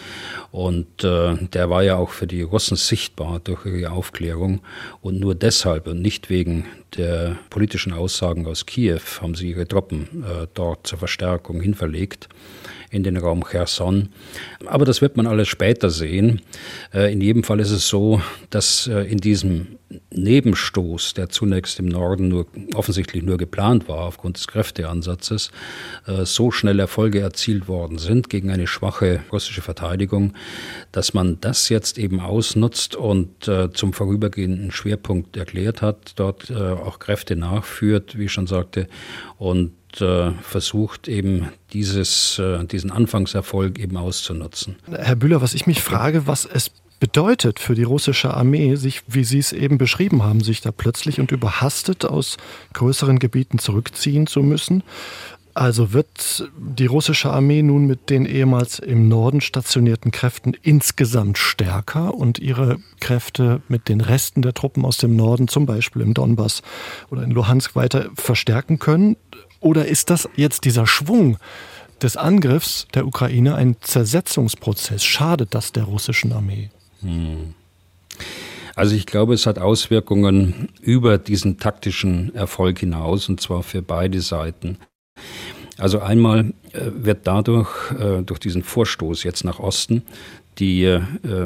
Und 0.51 1.05
äh, 1.05 1.37
der 1.53 1.69
war 1.69 1.83
ja 1.83 1.97
auch 1.97 2.11
für 2.11 2.27
die 2.27 2.41
Russen 2.41 2.77
sichtbar 2.77 3.39
durch 3.45 3.67
ihre 3.67 3.93
Aufklärung. 3.93 4.63
Und 5.03 5.21
nur 5.21 5.35
deshalb 5.35 5.87
und 5.87 6.01
nicht 6.01 6.31
wegen 6.31 6.65
der 6.97 7.37
politischen 7.51 7.93
Aussagen 7.93 8.47
aus 8.47 8.65
Kiew 8.65 9.01
haben 9.21 9.35
sie 9.35 9.51
ihre 9.51 9.69
Truppen 9.69 10.25
äh, 10.25 10.47
dort 10.55 10.87
zur 10.87 10.99
Verstärkung 10.99 11.61
hinverlegt 11.61 12.29
in 12.93 13.03
den 13.03 13.17
Raum 13.17 13.43
Cherson. 13.43 14.11
Aber 14.67 14.85
das 14.85 15.01
wird 15.01 15.17
man 15.17 15.27
alles 15.27 15.49
später 15.49 15.91
sehen. 15.91 16.43
Äh, 16.95 17.13
in 17.13 17.23
jedem 17.23 17.43
Fall 17.43 17.59
ist 17.59 17.71
es 17.71 17.89
so, 17.89 18.21
dass 18.51 18.87
äh, 18.87 19.11
in 19.11 19.19
diesem 19.19 19.79
Nebenstoß, 20.11 21.15
der 21.15 21.31
zunächst 21.31 21.79
im 21.79 21.87
Norden 21.87 22.29
nur 22.29 22.47
offensichtlich 22.75 23.23
nur 23.23 23.39
geplant 23.39 23.89
war 23.89 24.01
aufgrund 24.01 24.37
des 24.37 24.47
Kräfteansatzes, 24.47 25.51
äh, 26.07 26.27
so 26.27 26.51
schnell 26.51 26.79
Erfolge 26.79 27.21
erzielt 27.21 27.67
worden 27.67 27.97
sind 27.97 28.29
gegen 28.29 28.51
eine 28.51 28.67
schwache 28.67 29.21
russische 29.33 29.63
Verteidigung, 29.63 30.35
dass 30.93 31.15
man 31.15 31.41
das 31.41 31.71
jetzt 31.71 31.99
eben 31.99 32.21
ausnutzt 32.21 32.95
und 32.95 33.51
zum 33.73 33.93
vorübergehenden 33.93 34.71
Schwerpunkt 34.71 35.37
erklärt 35.37 35.83
hat, 35.83 36.13
dort 36.17 36.53
auch 36.53 36.99
Kräfte 36.99 37.37
nachführt, 37.37 38.19
wie 38.19 38.27
ich 38.27 38.33
schon 38.33 38.47
sagte, 38.47 38.89
und 39.39 39.73
äh, 40.01 40.33
versucht 40.43 41.09
eben 41.09 41.49
dieses, 41.73 42.39
äh, 42.39 42.65
diesen 42.65 42.91
Anfangserfolg 42.91 43.79
eben 43.79 43.97
auszunutzen. 43.97 44.77
Herr 44.91 45.17
Bühler, 45.17 45.43
was 45.43 45.55
ich 45.55 45.67
mich 45.67 45.83
frage, 45.83 46.27
was 46.27 46.45
es 46.45 46.71
bedeutet 47.03 47.59
für 47.59 47.75
die 47.75 47.83
russische 47.83 48.33
Armee, 48.33 48.77
sich, 48.77 49.03
wie 49.09 49.25
Sie 49.25 49.41
es 49.41 49.53
eben 49.53 49.77
beschrieben 49.77 50.23
haben, 50.23 50.41
sich 50.41 50.61
da 50.61 50.71
plötzlich 50.71 51.19
und 51.19 51.33
überhastet 51.33 52.05
aus 52.05 52.37
größeren 52.75 53.19
Gebieten 53.19 53.59
zurückziehen 53.59 54.29
zu 54.29 54.41
müssen. 54.45 54.85
Also 55.55 55.93
wird 55.93 56.49
die 56.57 56.87
russische 56.87 57.31
Armee 57.31 57.63
nun 57.63 57.87
mit 57.87 58.09
den 58.09 58.25
ehemals 58.25 58.79
im 58.79 59.09
Norden 59.09 59.41
stationierten 59.41 60.11
Kräften 60.11 60.55
insgesamt 60.63 61.39
stärker 61.39 62.15
und 62.15 62.39
ihre 62.39 62.79
Kräfte 63.01 63.61
mit 63.69 63.89
den 63.89 64.01
Resten 64.01 64.41
der 64.41 64.55
Truppen 64.55 64.85
aus 64.85 64.97
dem 64.97 65.15
Norden, 65.15 65.49
zum 65.49 65.67
Beispiel 65.67 66.03
im 66.03 66.15
Donbass 66.15 66.63
oder 67.11 67.23
in 67.23 67.33
Luhansk, 67.33 67.75
weiter 67.77 68.11
verstärken 68.15 68.79
können? 68.79 69.17
Oder 69.63 69.87
ist 69.87 70.11
das 70.11 70.29
jetzt 70.37 70.65
dieser 70.65 70.87
Schwung 70.87 71.39
des 72.03 72.17
Angriffs 72.17 72.89
der 72.95 73.07
Ukraine 73.07 73.55
ein 73.55 73.77
Zersetzungsprozess? 73.81 75.05
Schadet 75.05 75.55
das 75.55 75.73
der 75.73 75.85
russischen 75.85 76.33
Armee? 76.33 76.71
Hm. 77.01 77.55
Also 78.75 78.97
ich 78.97 79.07
glaube, 79.07 79.35
es 79.35 79.47
hat 79.47 79.59
Auswirkungen 79.59 80.69
über 80.81 81.17
diesen 81.19 81.59
taktischen 81.59 82.35
Erfolg 82.35 82.81
hinaus, 82.81 83.29
und 83.29 83.41
zwar 83.41 83.63
für 83.63 83.83
beide 83.83 84.21
Seiten. 84.21 84.79
Also 85.79 86.01
einmal 86.01 86.53
äh, 86.73 86.91
wird 86.93 87.27
dadurch, 87.27 87.71
äh, 87.93 88.23
durch 88.23 88.41
diesen 88.41 88.65
Vorstoß 88.65 89.23
jetzt 89.23 89.45
nach 89.45 89.61
Osten, 89.61 90.03
die 90.59 90.85
äh, 90.85 91.01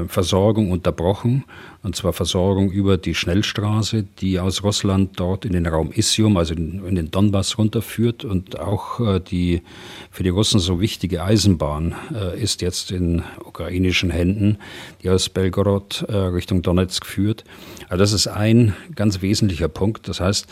Versorgung 0.09 0.71
unterbrochen 0.71 1.45
und 1.87 1.95
zwar 1.95 2.13
Versorgung 2.13 2.73
über 2.73 2.99
die 2.99 3.15
Schnellstraße, 3.15 4.03
die 4.19 4.41
aus 4.41 4.65
Russland 4.65 5.21
dort 5.21 5.45
in 5.45 5.53
den 5.53 5.67
Raum 5.67 5.93
Isium, 5.93 6.37
also 6.37 6.53
in, 6.53 6.97
den 6.97 7.13
Donbass 7.13 7.59
runterführt 7.59 8.25
und 8.25 8.59
auch 8.59 8.99
äh, 8.99 9.21
die 9.21 9.63
für 10.11 10.25
die 10.25 10.31
Russen 10.31 10.59
so 10.59 10.81
wichtige 10.81 11.23
Eisenbahn 11.23 11.95
äh, 12.13 12.43
ist 12.43 12.61
jetzt 12.61 12.91
in 12.91 13.23
ukrainischen 13.39 14.11
Händen, 14.11 14.59
die 15.05 15.11
aus 15.11 15.29
Belgorod 15.29 16.05
äh, 16.09 16.17
Richtung 16.17 16.63
Donetsk 16.63 17.07
führt. 17.07 17.45
Also 17.89 18.03
das 18.03 18.13
ist 18.13 18.27
ein 18.27 18.75
ganz 18.97 19.23
wesentlicher 19.23 19.69
Punkt. 19.69 20.09
Das 20.09 20.19
heißt, 20.19 20.49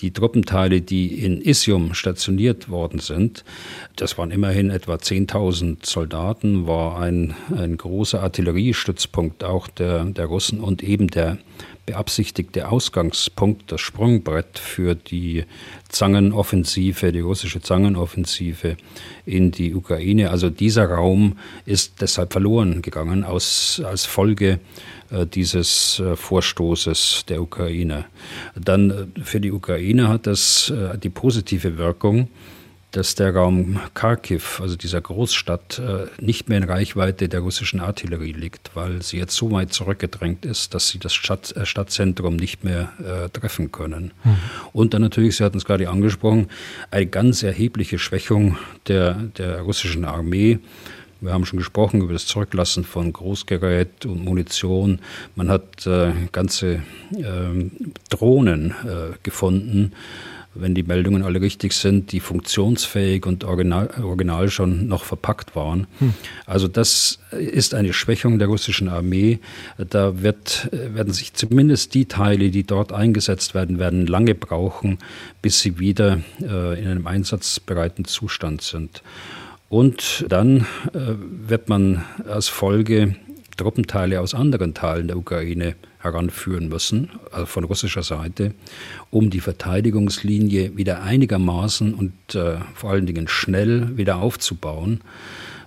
die 0.00 0.12
Truppenteile, 0.12 0.80
die 0.80 1.24
in 1.24 1.40
Isium 1.40 1.94
stationiert 1.94 2.70
worden 2.70 2.98
sind, 2.98 3.44
das 3.94 4.18
waren 4.18 4.32
immerhin 4.32 4.70
etwa 4.70 4.94
10.000 4.94 5.86
Soldaten, 5.86 6.66
war 6.66 6.98
ein, 6.98 7.36
ein 7.56 7.76
großer 7.76 8.20
Artilleriestützpunkt 8.20 9.44
auch 9.44 9.68
der, 9.68 10.06
der 10.06 10.26
Russen 10.26 10.58
und 10.58 10.71
eben 10.80 11.08
der 11.08 11.38
beabsichtigte 11.84 12.68
Ausgangspunkt, 12.68 13.72
das 13.72 13.80
Sprungbrett 13.80 14.58
für 14.58 14.94
die 14.94 15.44
Zangenoffensive, 15.88 17.10
die 17.10 17.20
russische 17.20 17.60
Zangenoffensive 17.60 18.76
in 19.26 19.50
die 19.50 19.74
Ukraine. 19.74 20.30
Also 20.30 20.48
dieser 20.48 20.86
Raum 20.86 21.38
ist 21.66 22.00
deshalb 22.00 22.32
verloren 22.32 22.82
gegangen 22.82 23.24
aus, 23.24 23.82
als 23.84 24.06
Folge 24.06 24.60
äh, 25.10 25.26
dieses 25.26 25.98
äh, 25.98 26.14
Vorstoßes 26.14 27.24
der 27.28 27.42
Ukraine. 27.42 28.04
Dann 28.54 28.90
äh, 28.90 29.20
für 29.22 29.40
die 29.40 29.50
Ukraine 29.50 30.08
hat 30.08 30.28
das 30.28 30.70
äh, 30.70 30.96
die 30.98 31.10
positive 31.10 31.78
Wirkung, 31.78 32.28
dass 32.92 33.14
der 33.14 33.34
Raum 33.34 33.80
Kharkiv, 33.94 34.60
also 34.60 34.76
dieser 34.76 35.00
Großstadt, 35.00 35.78
äh, 35.78 36.22
nicht 36.22 36.48
mehr 36.48 36.58
in 36.58 36.64
Reichweite 36.64 37.28
der 37.28 37.40
russischen 37.40 37.80
Artillerie 37.80 38.32
liegt, 38.32 38.70
weil 38.74 39.02
sie 39.02 39.16
jetzt 39.16 39.34
so 39.34 39.50
weit 39.50 39.72
zurückgedrängt 39.72 40.44
ist, 40.44 40.74
dass 40.74 40.88
sie 40.88 40.98
das 40.98 41.14
Stadt, 41.14 41.56
äh, 41.56 41.64
Stadtzentrum 41.64 42.36
nicht 42.36 42.64
mehr 42.64 42.92
äh, 43.00 43.30
treffen 43.30 43.72
können. 43.72 44.12
Mhm. 44.24 44.36
Und 44.74 44.94
dann 44.94 45.00
natürlich, 45.00 45.36
Sie 45.36 45.44
hatten 45.44 45.56
es 45.56 45.64
gerade 45.64 45.88
angesprochen, 45.88 46.48
eine 46.90 47.06
ganz 47.06 47.42
erhebliche 47.42 47.98
Schwächung 47.98 48.58
der, 48.88 49.14
der 49.14 49.62
russischen 49.62 50.04
Armee. 50.04 50.58
Wir 51.22 51.32
haben 51.32 51.46
schon 51.46 51.58
gesprochen 51.58 52.02
über 52.02 52.12
das 52.12 52.26
Zurücklassen 52.26 52.84
von 52.84 53.12
Großgerät 53.12 54.04
und 54.04 54.24
Munition. 54.24 54.98
Man 55.34 55.48
hat 55.48 55.86
äh, 55.86 56.12
ganze 56.30 56.82
äh, 57.12 57.70
Drohnen 58.10 58.74
gefunden, 59.22 59.92
wenn 60.54 60.74
die 60.74 60.82
Meldungen 60.82 61.22
alle 61.22 61.40
richtig 61.40 61.72
sind, 61.72 62.12
die 62.12 62.20
funktionsfähig 62.20 63.26
und 63.26 63.44
original, 63.44 63.90
original 64.02 64.50
schon 64.50 64.86
noch 64.86 65.04
verpackt 65.04 65.56
waren. 65.56 65.86
Hm. 65.98 66.14
Also 66.46 66.68
das 66.68 67.20
ist 67.30 67.74
eine 67.74 67.92
Schwächung 67.92 68.38
der 68.38 68.48
russischen 68.48 68.88
Armee. 68.88 69.38
Da 69.78 70.22
wird, 70.22 70.68
werden 70.72 71.12
sich 71.12 71.32
zumindest 71.34 71.94
die 71.94 72.06
Teile, 72.06 72.50
die 72.50 72.64
dort 72.64 72.92
eingesetzt 72.92 73.54
werden, 73.54 73.78
werden 73.78 74.06
lange 74.06 74.34
brauchen, 74.34 74.98
bis 75.40 75.60
sie 75.60 75.78
wieder 75.78 76.20
äh, 76.40 76.78
in 76.78 76.88
einem 76.88 77.06
einsatzbereiten 77.06 78.04
Zustand 78.04 78.62
sind. 78.62 79.02
Und 79.68 80.26
dann 80.28 80.66
äh, 80.92 81.14
wird 81.48 81.70
man 81.70 82.04
als 82.28 82.48
Folge 82.48 83.16
Truppenteile 83.56 84.20
aus 84.20 84.34
anderen 84.34 84.74
Teilen 84.74 85.08
der 85.08 85.16
Ukraine 85.16 85.76
heranführen 86.02 86.68
müssen, 86.68 87.10
also 87.30 87.46
von 87.46 87.64
russischer 87.64 88.02
Seite, 88.02 88.54
um 89.10 89.30
die 89.30 89.40
Verteidigungslinie 89.40 90.76
wieder 90.76 91.02
einigermaßen 91.02 91.94
und 91.94 92.34
äh, 92.34 92.56
vor 92.74 92.90
allen 92.90 93.06
Dingen 93.06 93.28
schnell 93.28 93.96
wieder 93.96 94.16
aufzubauen. 94.16 95.00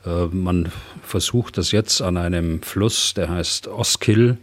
Äh, 0.06 0.25
man 0.27 0.72
versucht 1.04 1.58
das 1.58 1.72
jetzt 1.72 2.01
an 2.01 2.18
einem 2.18 2.62
Fluss, 2.62 3.13
der 3.13 3.30
heißt 3.30 3.68
Oskil, 3.68 4.38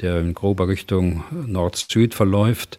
der 0.00 0.20
in 0.20 0.34
grober 0.34 0.68
Richtung 0.68 1.24
Nord-Süd 1.30 2.14
verläuft. 2.14 2.78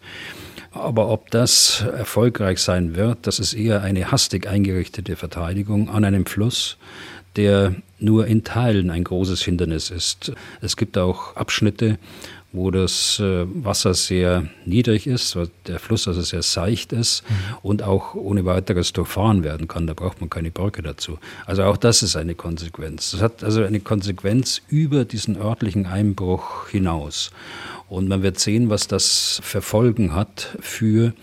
Aber 0.71 1.09
ob 1.09 1.31
das 1.31 1.81
erfolgreich 1.81 2.59
sein 2.59 2.95
wird, 2.95 3.25
das 3.25 3.39
ist 3.39 3.53
eher 3.53 3.81
eine 3.81 4.11
hastig 4.11 4.47
eingerichtete 4.47 5.15
Verteidigung 5.15 5.89
an 5.89 6.05
einem 6.05 6.25
Fluss, 6.25 6.77
der 7.35 7.75
nur 7.99 8.27
in 8.27 8.43
Teilen 8.43 8.89
ein 8.91 9.03
großes 9.03 9.41
Hindernis 9.41 9.89
ist. 9.89 10.31
Es 10.61 10.77
gibt 10.77 10.97
auch 10.97 11.35
Abschnitte, 11.35 11.97
wo 12.51 12.71
das 12.71 13.19
äh, 13.19 13.45
Wasser 13.63 13.93
sehr 13.93 14.47
niedrig 14.65 15.05
ist, 15.05 15.37
der 15.67 15.79
Fluss 15.79 16.07
also 16.07 16.21
sehr 16.21 16.41
seicht 16.41 16.91
ist 16.93 17.23
mhm. 17.29 17.35
und 17.61 17.83
auch 17.83 18.15
ohne 18.15 18.45
weiteres 18.45 18.91
durchfahren 18.93 19.43
werden 19.43 19.67
kann. 19.67 19.85
Da 19.85 19.93
braucht 19.93 20.19
man 20.19 20.29
keine 20.29 20.49
Brücke 20.49 20.81
dazu. 20.81 21.19
Also 21.45 21.63
auch 21.63 21.77
das 21.77 22.01
ist 22.01 22.15
eine 22.15 22.35
Konsequenz. 22.35 23.11
Das 23.11 23.21
hat 23.21 23.43
also 23.43 23.63
eine 23.63 23.79
Konsequenz 23.79 24.61
über 24.67 25.05
diesen 25.05 25.37
örtlichen 25.37 25.85
Einbruch 25.85 26.67
hinaus. 26.69 27.31
Und 27.87 28.07
man 28.07 28.23
wird 28.23 28.39
sehen, 28.39 28.69
was 28.69 28.87
das 28.87 29.41
für 29.43 29.61
Folgen 29.61 30.15
hat 30.15 30.57
für 30.59 31.13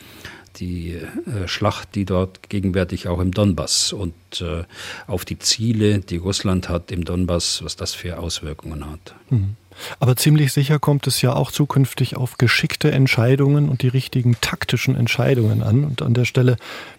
die 0.58 0.94
äh, 0.94 1.46
Schlacht, 1.46 1.94
die 1.94 2.04
dort 2.04 2.48
gegenwärtig 2.48 3.08
auch 3.08 3.20
im 3.20 3.32
Donbass 3.32 3.92
und 3.92 4.14
äh, 4.40 4.64
auf 5.06 5.24
die 5.24 5.38
Ziele, 5.38 5.98
die 5.98 6.16
Russland 6.16 6.68
hat 6.68 6.90
im 6.92 7.04
Donbass, 7.04 7.62
was 7.62 7.76
das 7.76 7.94
für 7.94 8.18
Auswirkungen 8.18 8.88
hat. 8.90 9.14
Mhm. 9.30 9.56
Aber 10.00 10.16
ziemlich 10.16 10.52
sicher 10.52 10.78
kommt 10.78 11.06
es 11.06 11.22
ja 11.22 11.34
auch 11.34 11.50
zukünftig 11.50 12.16
auf 12.16 12.38
geschickte 12.38 12.90
Entscheidungen 12.90 13.68
und 13.68 13.82
die 13.82 13.88
richtigen 13.88 14.36
taktischen 14.40 14.96
Entscheidungen 14.96 15.62
an. 15.62 15.84
Und 15.84 16.02
an 16.02 16.14
der 16.14 16.24
Stelle 16.24 16.56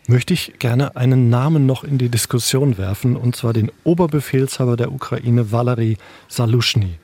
möchte 0.08 0.34
ich 0.34 0.54
gerne 0.60 0.96
einen 0.96 1.30
Namen 1.30 1.66
noch 1.66 1.84
in 1.84 1.98
die 1.98 2.10
Diskussion 2.10 2.78
werfen, 2.78 3.16
und 3.16 3.36
zwar 3.36 3.54
den 3.54 3.72
Oberbefehlshaber 3.84 4.78
der 4.78 4.92
Ukraine, 4.92 5.52
Valery 5.52 5.98
Salushny. 6.28 6.98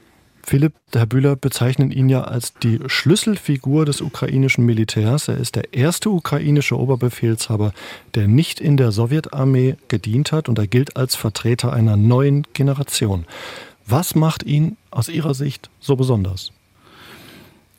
Philipp, 0.45 0.73
Herr 0.93 1.05
Bühler 1.05 1.37
bezeichnen 1.37 1.89
ihn 1.89 2.09
ja 2.09 2.25
als 2.25 2.53
die 2.55 2.79
Schlüsselfigur 2.85 3.85
des 3.85 4.01
ukrainischen 4.01 4.65
Militärs. 4.65 5.29
Er 5.29 5.37
ist 5.37 5.55
der 5.55 5.73
erste 5.73 6.09
ukrainische 6.09 6.77
Oberbefehlshaber, 6.77 7.71
der 8.13 8.27
nicht 8.27 8.59
in 8.59 8.75
der 8.75 8.91
Sowjetarmee 8.91 9.77
gedient 9.87 10.33
hat 10.33 10.49
und 10.49 10.59
er 10.59 10.67
gilt 10.67 10.97
als 10.97 11.15
Vertreter 11.15 11.71
einer 11.71 11.95
neuen 11.95 12.45
Generation. 12.53 13.25
Was 13.85 14.15
macht 14.15 14.43
ihn 14.43 14.77
aus 14.91 15.09
Ihrer 15.09 15.33
Sicht 15.33 15.69
so 15.79 15.95
besonders? 15.95 16.51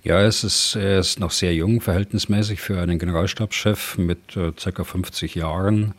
Ja, 0.02 0.20
es 0.20 0.44
ist, 0.44 0.76
er 0.76 0.98
ist 0.98 1.18
noch 1.18 1.30
sehr 1.30 1.54
jung, 1.54 1.80
verhältnismäßig 1.80 2.60
für 2.60 2.78
einen 2.78 2.98
Generalstabschef 2.98 3.96
mit 3.96 4.36
äh, 4.36 4.52
ca. 4.52 4.84
50 4.84 5.34
Jahren. 5.34 5.94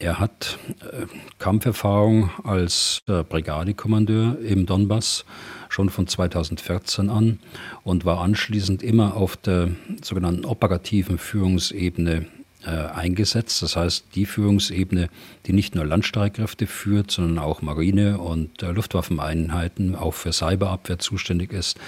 Er 0.00 0.18
hat 0.18 0.58
äh, 0.80 1.06
Kampferfahrung 1.38 2.30
als 2.42 3.02
äh, 3.06 3.22
Brigadekommandeur 3.22 4.38
im 4.40 4.66
Donbass 4.66 5.24
schon 5.68 5.88
von 5.88 6.08
2014 6.08 7.10
an 7.10 7.38
und 7.84 8.04
war 8.04 8.20
anschließend 8.20 8.82
immer 8.82 9.16
auf 9.16 9.36
der 9.36 9.70
sogenannten 10.02 10.44
operativen 10.44 11.18
Führungsebene 11.18 12.26
äh, 12.64 12.70
eingesetzt. 12.70 13.62
Das 13.62 13.76
heißt, 13.76 14.06
die 14.14 14.26
Führungsebene, 14.26 15.08
die 15.46 15.52
nicht 15.52 15.74
nur 15.74 15.84
Landstreitkräfte 15.84 16.66
führt, 16.66 17.10
sondern 17.10 17.38
auch 17.38 17.62
Marine- 17.62 18.18
und 18.18 18.62
äh, 18.62 18.72
Luftwaffeneinheiten, 18.72 19.94
auch 19.94 20.14
für 20.14 20.32
Cyberabwehr 20.32 20.98
zuständig 20.98 21.52
ist. 21.52 21.78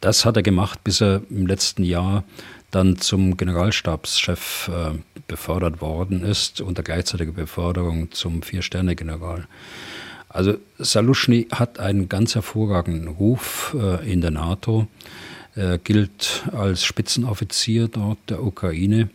Das 0.00 0.24
hat 0.24 0.36
er 0.36 0.42
gemacht, 0.42 0.82
bis 0.84 1.00
er 1.00 1.22
im 1.30 1.46
letzten 1.46 1.84
Jahr 1.84 2.24
dann 2.70 2.98
zum 2.98 3.36
Generalstabschef 3.36 4.68
äh, 4.68 4.98
befördert 5.28 5.80
worden 5.80 6.24
ist, 6.24 6.60
unter 6.60 6.82
gleichzeitiger 6.82 7.32
Beförderung 7.32 8.10
zum 8.10 8.42
Vier-Sterne-General. 8.42 9.46
Also 10.28 10.56
Saluschny 10.78 11.46
hat 11.52 11.78
einen 11.78 12.08
ganz 12.08 12.34
hervorragenden 12.34 13.06
Ruf 13.06 13.76
äh, 13.78 14.10
in 14.10 14.20
der 14.20 14.32
NATO. 14.32 14.88
Er 15.54 15.78
gilt 15.78 16.42
als 16.52 16.84
Spitzenoffizier 16.84 17.86
dort 17.86 18.18
der 18.28 18.42
Ukraine. 18.42 19.08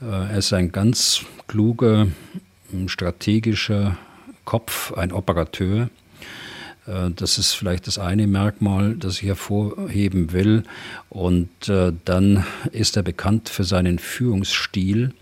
Äh, 0.00 0.06
er 0.06 0.38
ist 0.38 0.52
ein 0.52 0.72
ganz 0.72 1.24
kluger, 1.46 2.06
strategischer 2.86 3.98
Kopf, 4.44 4.92
ein 4.92 5.12
Operateur. 5.12 5.90
Äh, 6.86 7.10
das 7.14 7.38
ist 7.38 7.52
vielleicht 7.52 7.86
das 7.86 7.98
eine 7.98 8.26
Merkmal, 8.26 8.94
das 8.94 9.16
ich 9.16 9.28
hervorheben 9.28 10.32
will. 10.32 10.64
Und 11.08 11.68
äh, 11.68 11.92
dann 12.04 12.44
ist 12.72 12.96
er 12.96 13.02
bekannt 13.02 13.48
für 13.48 13.64
seinen 13.64 13.98
Führungsstil 13.98 15.12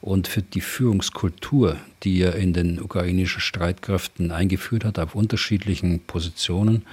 und 0.00 0.28
für 0.28 0.42
die 0.42 0.60
Führungskultur, 0.60 1.76
die 2.02 2.20
er 2.20 2.36
in 2.36 2.52
den 2.52 2.80
ukrainischen 2.80 3.40
Streitkräften 3.40 4.30
eingeführt 4.30 4.84
hat, 4.84 4.98
auf 4.98 5.14
unterschiedlichen 5.14 6.00
Positionen, 6.00 6.84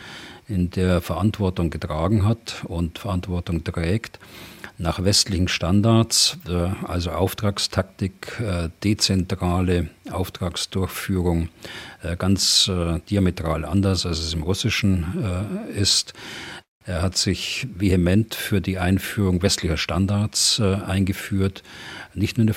in 0.48 0.70
der 0.70 0.88
er 0.88 1.02
Verantwortung 1.02 1.70
getragen 1.70 2.26
hat 2.26 2.64
und 2.68 3.00
Verantwortung 3.00 3.64
trägt 3.64 4.20
nach 4.78 5.04
westlichen 5.04 5.48
Standards, 5.48 6.38
äh, 6.48 6.70
also 6.86 7.12
Auftragstaktik, 7.12 8.40
äh, 8.40 8.70
dezentrale 8.84 9.90
Auftragsdurchführung, 10.12 11.50
äh, 12.04 12.16
ganz 12.18 12.70
diametral 13.10 13.66
anders, 13.66 14.06
als 14.06 14.20
es 14.20 14.34
im 14.34 14.44
Russischen 14.44 15.06
ist. 15.76 16.14
Er 16.86 17.02
hat 17.02 17.18
sich 17.18 17.68
vehement 17.76 18.36
für 18.36 18.62
die 18.62 18.78
Einführung 18.78 19.42
westlicher 19.42 19.78
Standards 19.78 20.60
eingeführt, 20.60 21.64
nicht 22.14 22.38
nur 22.38 22.44
in 22.44 22.48
der 22.48 22.56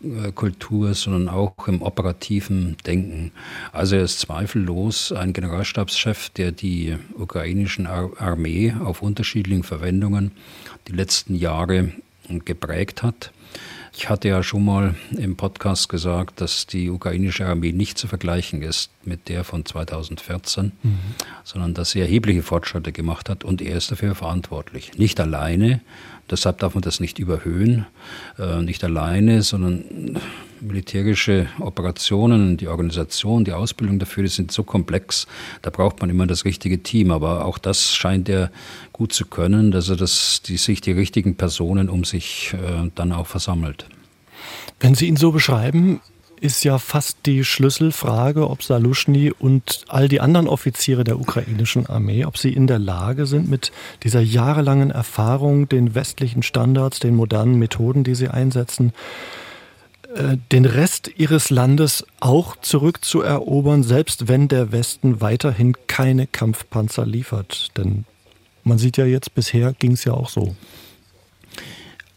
Führungskultur, 0.00 0.94
sondern 0.94 1.28
auch 1.28 1.66
im 1.66 1.82
operativen 1.82 2.76
Denken. 2.86 3.32
Also 3.72 3.96
er 3.96 4.02
ist 4.02 4.20
zweifellos 4.20 5.12
ein 5.12 5.32
Generalstabschef, 5.32 6.30
der 6.30 6.52
die 6.52 6.96
ukrainischen 7.16 7.86
Armee 7.86 8.74
auf 8.84 9.02
unterschiedlichen 9.02 9.64
Verwendungen 9.64 10.32
die 10.86 10.92
letzten 10.92 11.34
Jahre 11.34 11.92
geprägt 12.44 13.02
hat. 13.02 13.32
Ich 13.92 14.08
hatte 14.08 14.28
ja 14.28 14.42
schon 14.42 14.64
mal 14.64 14.94
im 15.16 15.36
Podcast 15.36 15.88
gesagt, 15.88 16.40
dass 16.40 16.66
die 16.66 16.90
ukrainische 16.90 17.46
Armee 17.46 17.72
nicht 17.72 17.98
zu 17.98 18.06
vergleichen 18.06 18.62
ist 18.62 18.90
mit 19.04 19.28
der 19.28 19.44
von 19.44 19.64
2014, 19.64 20.72
mhm. 20.82 20.98
sondern 21.44 21.74
dass 21.74 21.90
sie 21.90 22.00
erhebliche 22.00 22.42
Fortschritte 22.42 22.92
gemacht 22.92 23.28
hat 23.28 23.44
und 23.44 23.62
er 23.62 23.76
ist 23.76 23.90
dafür 23.90 24.14
verantwortlich. 24.14 24.98
Nicht 24.98 25.20
alleine, 25.20 25.80
deshalb 26.30 26.58
darf 26.58 26.74
man 26.74 26.82
das 26.82 27.00
nicht 27.00 27.18
überhöhen, 27.18 27.86
äh, 28.38 28.62
nicht 28.62 28.84
alleine, 28.84 29.42
sondern 29.42 30.18
militärische 30.60 31.46
Operationen, 31.60 32.56
die 32.56 32.68
Organisation, 32.68 33.44
die 33.44 33.52
Ausbildung 33.52 33.98
dafür, 33.98 34.22
die 34.22 34.28
sind 34.28 34.52
so 34.52 34.62
komplex, 34.62 35.26
da 35.62 35.70
braucht 35.70 36.00
man 36.00 36.10
immer 36.10 36.26
das 36.26 36.44
richtige 36.44 36.82
Team. 36.82 37.10
Aber 37.10 37.44
auch 37.44 37.58
das 37.58 37.94
scheint 37.94 38.28
er 38.28 38.50
gut 38.92 39.12
zu 39.12 39.26
können, 39.26 39.70
dass 39.70 39.88
er 39.88 39.96
das, 39.96 40.42
die, 40.42 40.56
sich 40.56 40.80
die 40.80 40.92
richtigen 40.92 41.36
Personen 41.36 41.88
um 41.88 42.04
sich 42.04 42.54
äh, 42.54 42.90
dann 42.94 43.12
auch 43.12 43.26
versammelt. 43.26 43.86
Wenn 44.80 44.94
Sie 44.94 45.06
ihn 45.06 45.16
so 45.16 45.32
beschreiben, 45.32 46.00
ist 46.40 46.64
ja 46.64 46.78
fast 46.78 47.18
die 47.26 47.44
Schlüsselfrage, 47.44 48.48
ob 48.48 48.62
Saluschny 48.62 49.32
und 49.36 49.84
all 49.88 50.08
die 50.08 50.20
anderen 50.20 50.48
Offiziere 50.48 51.04
der 51.04 51.18
ukrainischen 51.18 51.86
Armee, 51.86 52.24
ob 52.24 52.38
sie 52.38 52.52
in 52.52 52.66
der 52.66 52.78
Lage 52.78 53.26
sind, 53.26 53.48
mit 53.50 53.72
dieser 54.02 54.20
jahrelangen 54.20 54.90
Erfahrung, 54.90 55.68
den 55.68 55.94
westlichen 55.94 56.42
Standards, 56.42 57.00
den 57.00 57.16
modernen 57.16 57.58
Methoden, 57.58 58.04
die 58.04 58.14
sie 58.14 58.28
einsetzen, 58.28 58.92
den 60.52 60.64
Rest 60.64 61.10
ihres 61.16 61.50
Landes 61.50 62.04
auch 62.20 62.56
zurückzuerobern, 62.56 63.82
selbst 63.82 64.28
wenn 64.28 64.48
der 64.48 64.72
Westen 64.72 65.20
weiterhin 65.20 65.74
keine 65.86 66.26
Kampfpanzer 66.26 67.06
liefert. 67.06 67.68
Denn 67.76 68.04
man 68.64 68.78
sieht 68.78 68.96
ja 68.96 69.06
jetzt, 69.06 69.34
bisher 69.34 69.72
ging 69.74 69.92
es 69.92 70.04
ja 70.04 70.12
auch 70.12 70.28
so. 70.28 70.56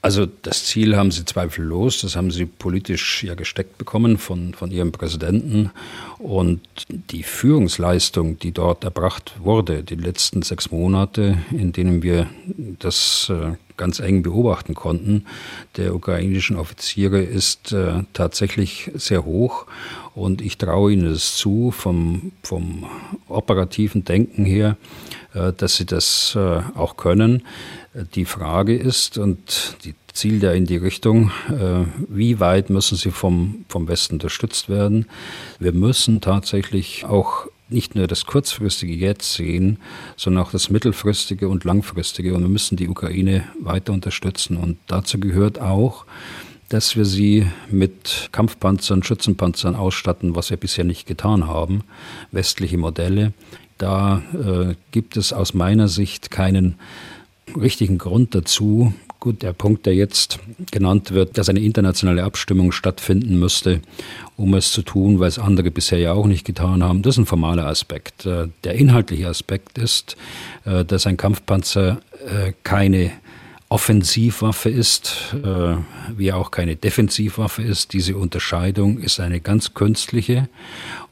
Also 0.03 0.25
das 0.25 0.65
Ziel 0.65 0.97
haben 0.97 1.11
sie 1.11 1.25
zweifellos, 1.25 2.01
das 2.01 2.15
haben 2.15 2.31
sie 2.31 2.45
politisch 2.45 3.23
ja 3.23 3.35
gesteckt 3.35 3.77
bekommen 3.77 4.17
von, 4.17 4.55
von 4.55 4.71
ihrem 4.71 4.91
Präsidenten. 4.91 5.69
Und 6.17 6.61
die 6.89 7.21
Führungsleistung, 7.21 8.39
die 8.39 8.51
dort 8.51 8.83
erbracht 8.83 9.33
wurde, 9.39 9.83
die 9.83 9.95
letzten 9.95 10.41
sechs 10.41 10.71
Monate, 10.71 11.37
in 11.51 11.71
denen 11.71 12.01
wir 12.01 12.27
das 12.79 13.31
äh, 13.31 13.51
ganz 13.77 13.99
eng 13.99 14.23
beobachten 14.23 14.73
konnten, 14.73 15.25
der 15.77 15.93
ukrainischen 15.93 16.57
Offiziere, 16.57 17.21
ist 17.21 17.71
äh, 17.71 18.03
tatsächlich 18.13 18.89
sehr 18.95 19.23
hoch. 19.23 19.67
Und 20.15 20.41
ich 20.41 20.57
traue 20.57 20.93
ihnen 20.93 21.11
es 21.11 21.37
zu, 21.37 21.69
vom, 21.69 22.31
vom 22.41 22.87
operativen 23.27 24.03
Denken 24.03 24.45
her, 24.45 24.77
äh, 25.35 25.53
dass 25.53 25.75
sie 25.75 25.85
das 25.85 26.35
auch 26.75 26.97
können. 26.97 27.43
Die 28.15 28.25
Frage 28.25 28.75
ist, 28.75 29.17
und 29.17 29.75
die 29.83 29.95
zielt 30.13 30.43
ja 30.43 30.53
in 30.53 30.65
die 30.65 30.77
Richtung, 30.77 31.31
äh, 31.49 31.85
wie 32.07 32.39
weit 32.39 32.69
müssen 32.69 32.97
sie 32.97 33.11
vom, 33.11 33.65
vom 33.67 33.87
Westen 33.89 34.15
unterstützt 34.15 34.69
werden. 34.69 35.07
Wir 35.59 35.73
müssen 35.73 36.21
tatsächlich 36.21 37.03
auch 37.05 37.47
nicht 37.67 37.95
nur 37.95 38.07
das 38.07 38.25
kurzfristige 38.25 38.93
Jetzt 38.93 39.33
sehen, 39.33 39.77
sondern 40.15 40.45
auch 40.45 40.51
das 40.51 40.69
mittelfristige 40.69 41.49
und 41.49 41.63
langfristige. 41.65 42.33
Und 42.33 42.43
wir 42.43 42.49
müssen 42.49 42.77
die 42.77 42.87
Ukraine 42.87 43.43
weiter 43.59 43.91
unterstützen. 43.93 44.57
Und 44.57 44.77
dazu 44.87 45.19
gehört 45.19 45.59
auch, 45.59 46.05
dass 46.69 46.95
wir 46.95 47.05
sie 47.05 47.47
mit 47.69 48.29
Kampfpanzern, 48.31 49.03
Schützenpanzern 49.03 49.75
ausstatten, 49.75 50.35
was 50.35 50.49
wir 50.49 50.57
bisher 50.57 50.85
nicht 50.85 51.07
getan 51.07 51.47
haben, 51.47 51.83
westliche 52.31 52.77
Modelle. 52.77 53.33
Da 53.77 54.21
äh, 54.33 54.75
gibt 54.91 55.17
es 55.17 55.33
aus 55.33 55.53
meiner 55.53 55.87
Sicht 55.87 56.31
keinen 56.31 56.75
richtigen 57.59 57.97
Grund 57.97 58.35
dazu. 58.35 58.93
Gut, 59.19 59.43
der 59.43 59.53
Punkt, 59.53 59.85
der 59.85 59.93
jetzt 59.93 60.39
genannt 60.71 61.11
wird, 61.11 61.37
dass 61.37 61.47
eine 61.47 61.59
internationale 61.59 62.23
Abstimmung 62.23 62.71
stattfinden 62.71 63.39
müsste, 63.39 63.81
um 64.35 64.55
es 64.55 64.71
zu 64.71 64.81
tun, 64.81 65.19
weil 65.19 65.27
es 65.27 65.37
andere 65.37 65.69
bisher 65.69 65.99
ja 65.99 66.13
auch 66.13 66.25
nicht 66.25 66.43
getan 66.43 66.83
haben, 66.83 67.03
das 67.03 67.15
ist 67.15 67.19
ein 67.19 67.25
formaler 67.27 67.67
Aspekt. 67.67 68.25
Äh, 68.25 68.47
der 68.63 68.73
inhaltliche 68.73 69.27
Aspekt 69.27 69.77
ist, 69.77 70.17
äh, 70.65 70.83
dass 70.83 71.05
ein 71.05 71.17
Kampfpanzer 71.17 72.01
äh, 72.25 72.53
keine 72.63 73.11
Offensivwaffe 73.69 74.69
ist, 74.69 75.33
wie 76.17 76.33
auch 76.33 76.51
keine 76.51 76.75
Defensivwaffe 76.75 77.61
ist. 77.61 77.93
Diese 77.93 78.17
Unterscheidung 78.17 78.99
ist 78.99 79.21
eine 79.21 79.39
ganz 79.39 79.73
künstliche 79.73 80.49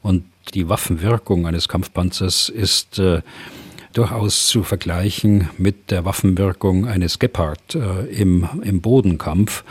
und 0.02 0.24
die 0.52 0.68
Waffenwirkung 0.68 1.46
eines 1.46 1.68
Kampfpanzers 1.68 2.50
ist 2.50 3.00
durchaus 3.92 4.46
zu 4.46 4.62
vergleichen 4.62 5.48
mit 5.58 5.90
der 5.90 6.04
Waffenwirkung 6.04 6.86
eines 6.86 7.18
Gepard 7.18 7.74
äh, 7.74 8.06
im, 8.06 8.48
im 8.62 8.80
Bodenkampf. 8.80 9.64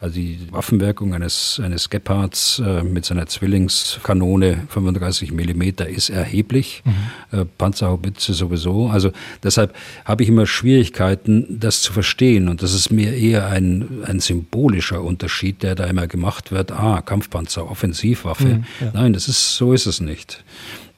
Also 0.00 0.14
die 0.14 0.38
Waffenwirkung 0.52 1.14
eines, 1.14 1.60
eines 1.62 1.90
Gepards 1.90 2.60
äh, 2.64 2.84
mit 2.84 3.04
seiner 3.04 3.26
Zwillingskanone 3.26 4.66
35 4.68 5.32
Millimeter 5.32 5.88
ist 5.88 6.10
erheblich. 6.10 6.82
Mhm. 6.84 7.40
Äh, 7.40 7.44
Panzerhaubitze 7.58 8.34
sowieso. 8.34 8.88
Also 8.88 9.10
deshalb 9.42 9.74
habe 10.04 10.22
ich 10.22 10.28
immer 10.28 10.46
Schwierigkeiten, 10.46 11.58
das 11.58 11.82
zu 11.82 11.92
verstehen. 11.92 12.48
Und 12.48 12.62
das 12.62 12.72
ist 12.72 12.90
mir 12.90 13.14
eher 13.14 13.48
ein, 13.48 14.04
ein 14.06 14.20
symbolischer 14.20 15.02
Unterschied, 15.02 15.64
der 15.64 15.74
da 15.74 15.84
immer 15.86 16.06
gemacht 16.06 16.52
wird. 16.52 16.70
Ah, 16.70 17.02
Kampfpanzer, 17.02 17.68
Offensivwaffe. 17.68 18.46
Mhm, 18.46 18.64
ja. 18.80 18.90
Nein, 18.94 19.12
das 19.12 19.26
ist, 19.28 19.56
so 19.56 19.72
ist 19.72 19.86
es 19.86 20.00
nicht. 20.00 20.44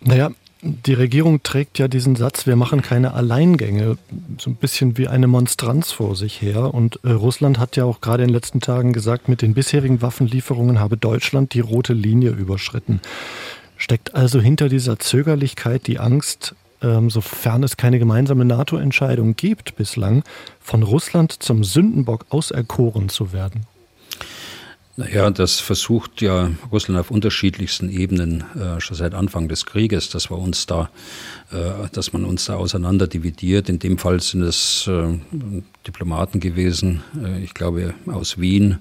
Naja, 0.01 0.31
die 0.63 0.95
Regierung 0.95 1.43
trägt 1.43 1.79
ja 1.79 1.87
diesen 1.87 2.17
Satz, 2.17 2.47
wir 2.47 2.57
machen 2.57 2.83
keine 2.83 3.15
Alleingänge, 3.15 3.97
so 4.39 4.51
ein 4.51 4.57
bisschen 4.57 4.99
wie 4.99 5.07
eine 5.07 5.29
Monstranz 5.29 5.93
vor 5.93 6.17
sich 6.17 6.43
her. 6.43 6.75
Und 6.75 6.99
äh, 7.05 7.11
Russland 7.11 7.59
hat 7.59 7.77
ja 7.77 7.85
auch 7.85 8.01
gerade 8.01 8.25
in 8.25 8.29
den 8.29 8.35
letzten 8.35 8.61
Tagen 8.61 8.93
gesagt, 8.93 9.29
mit 9.29 9.43
den 9.43 9.55
bisherigen 9.55 10.03
Waffenlieferungen 10.03 10.81
habe 10.81 10.97
Deutschland 10.97 11.55
die 11.55 11.61
rote 11.61 11.93
Linie 11.93 12.31
überschritten. 12.31 13.01
Steckt 13.77 14.17
also 14.17 14.41
hinter 14.41 14.69
dieser 14.69 14.99
Zögerlichkeit 14.99 15.87
die 15.87 16.01
Angst, 16.01 16.57
ähm, 16.83 17.11
sofern 17.11 17.63
es 17.63 17.77
keine 17.77 18.01
gemeinsame 18.01 18.45
NATO-Entscheidung 18.45 19.37
gibt 19.37 19.77
bislang, 19.77 20.25
von 20.61 20.83
Russland 20.83 21.33
zum 21.41 21.63
Sündenbock 21.63 22.27
auserkoren 22.31 23.09
zu 23.09 23.33
werden? 23.33 23.67
Naja, 24.99 25.31
das 25.31 25.61
versucht 25.61 26.23
ja 26.23 26.51
Russland 26.73 26.99
auf 26.99 27.13
unterschiedlichsten 27.13 27.89
Ebenen 27.89 28.43
äh, 28.57 28.81
schon 28.81 28.97
seit 28.97 29.15
Anfang 29.15 29.47
des 29.47 29.65
Krieges, 29.65 30.11
dass 30.11 30.29
wir 30.29 30.37
uns 30.37 30.67
da, 30.67 30.91
äh, 31.53 31.89
dass 31.93 32.13
man 32.13 32.25
uns 32.25 32.47
da 32.47 32.57
auseinander 32.57 33.07
dividiert. 33.07 33.69
In 33.69 33.79
dem 33.79 33.97
Fall 33.97 34.19
sind 34.19 34.43
es 34.43 34.89
äh, 34.89 35.21
Diplomaten 35.87 36.41
gewesen, 36.41 37.05
äh, 37.25 37.45
ich 37.45 37.55
glaube 37.55 37.95
aus 38.07 38.41
Wien, 38.41 38.79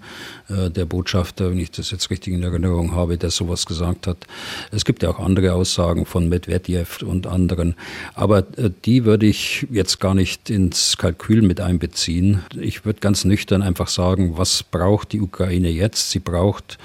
äh, 0.49 0.71
der 0.71 0.85
Botschafter, 0.85 1.51
wenn 1.51 1.59
ich 1.59 1.69
das 1.69 1.91
jetzt 1.91 2.09
richtig 2.09 2.33
in 2.33 2.41
Erinnerung 2.41 2.95
habe, 2.95 3.19
der 3.19 3.29
sowas 3.29 3.67
gesagt 3.67 4.07
hat. 4.07 4.25
Es 4.71 4.85
gibt 4.85 5.03
ja 5.03 5.09
auch 5.09 5.19
andere 5.19 5.53
Aussagen 5.53 6.07
von 6.07 6.29
Medvedev 6.29 7.03
und 7.03 7.27
anderen, 7.27 7.75
aber 8.15 8.39
äh, 8.57 8.71
die 8.85 9.05
würde 9.05 9.27
ich 9.27 9.67
jetzt 9.69 9.99
gar 9.99 10.15
nicht 10.15 10.49
ins 10.49 10.97
Kalkül 10.97 11.43
mit 11.43 11.61
einbeziehen. 11.61 12.41
Ich 12.59 12.85
würde 12.85 13.01
ganz 13.01 13.23
nüchtern 13.23 13.61
einfach 13.61 13.87
sagen, 13.87 14.39
was 14.39 14.63
braucht 14.63 15.13
die 15.13 15.21
Ukraine 15.21 15.69
jetzt? 15.69 16.06
Sie 16.09 16.19
braucht 16.19 16.77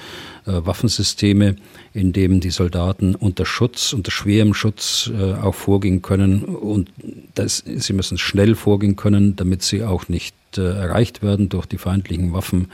äh, 0.47 0.53
Waffensysteme, 0.53 1.57
in 1.95 2.13
denen 2.13 2.41
die 2.41 2.51
Soldaten 2.51 3.15
unter 3.15 3.47
Schutz, 3.47 3.93
unter 3.93 4.11
schwerem 4.11 4.55
Schutz 4.55 5.11
äh, 5.13 5.35
auch 5.35 5.55
vorgehen 5.55 6.03
können. 6.03 6.45
Und 6.45 6.91
das, 7.35 7.63
sie 7.65 7.93
müssen 7.93 8.19
schnell 8.19 8.55
vorgehen 8.55 8.97
können, 8.97 9.37
damit 9.37 9.63
sie 9.63 9.85
auch 9.85 10.09
nicht 10.09 10.35
äh, 10.57 10.63
erreicht 10.63 11.23
werden 11.23 11.49
durch 11.49 11.67
die 11.67 11.79
feindlichen 11.79 12.33
Waffen. 12.33 12.69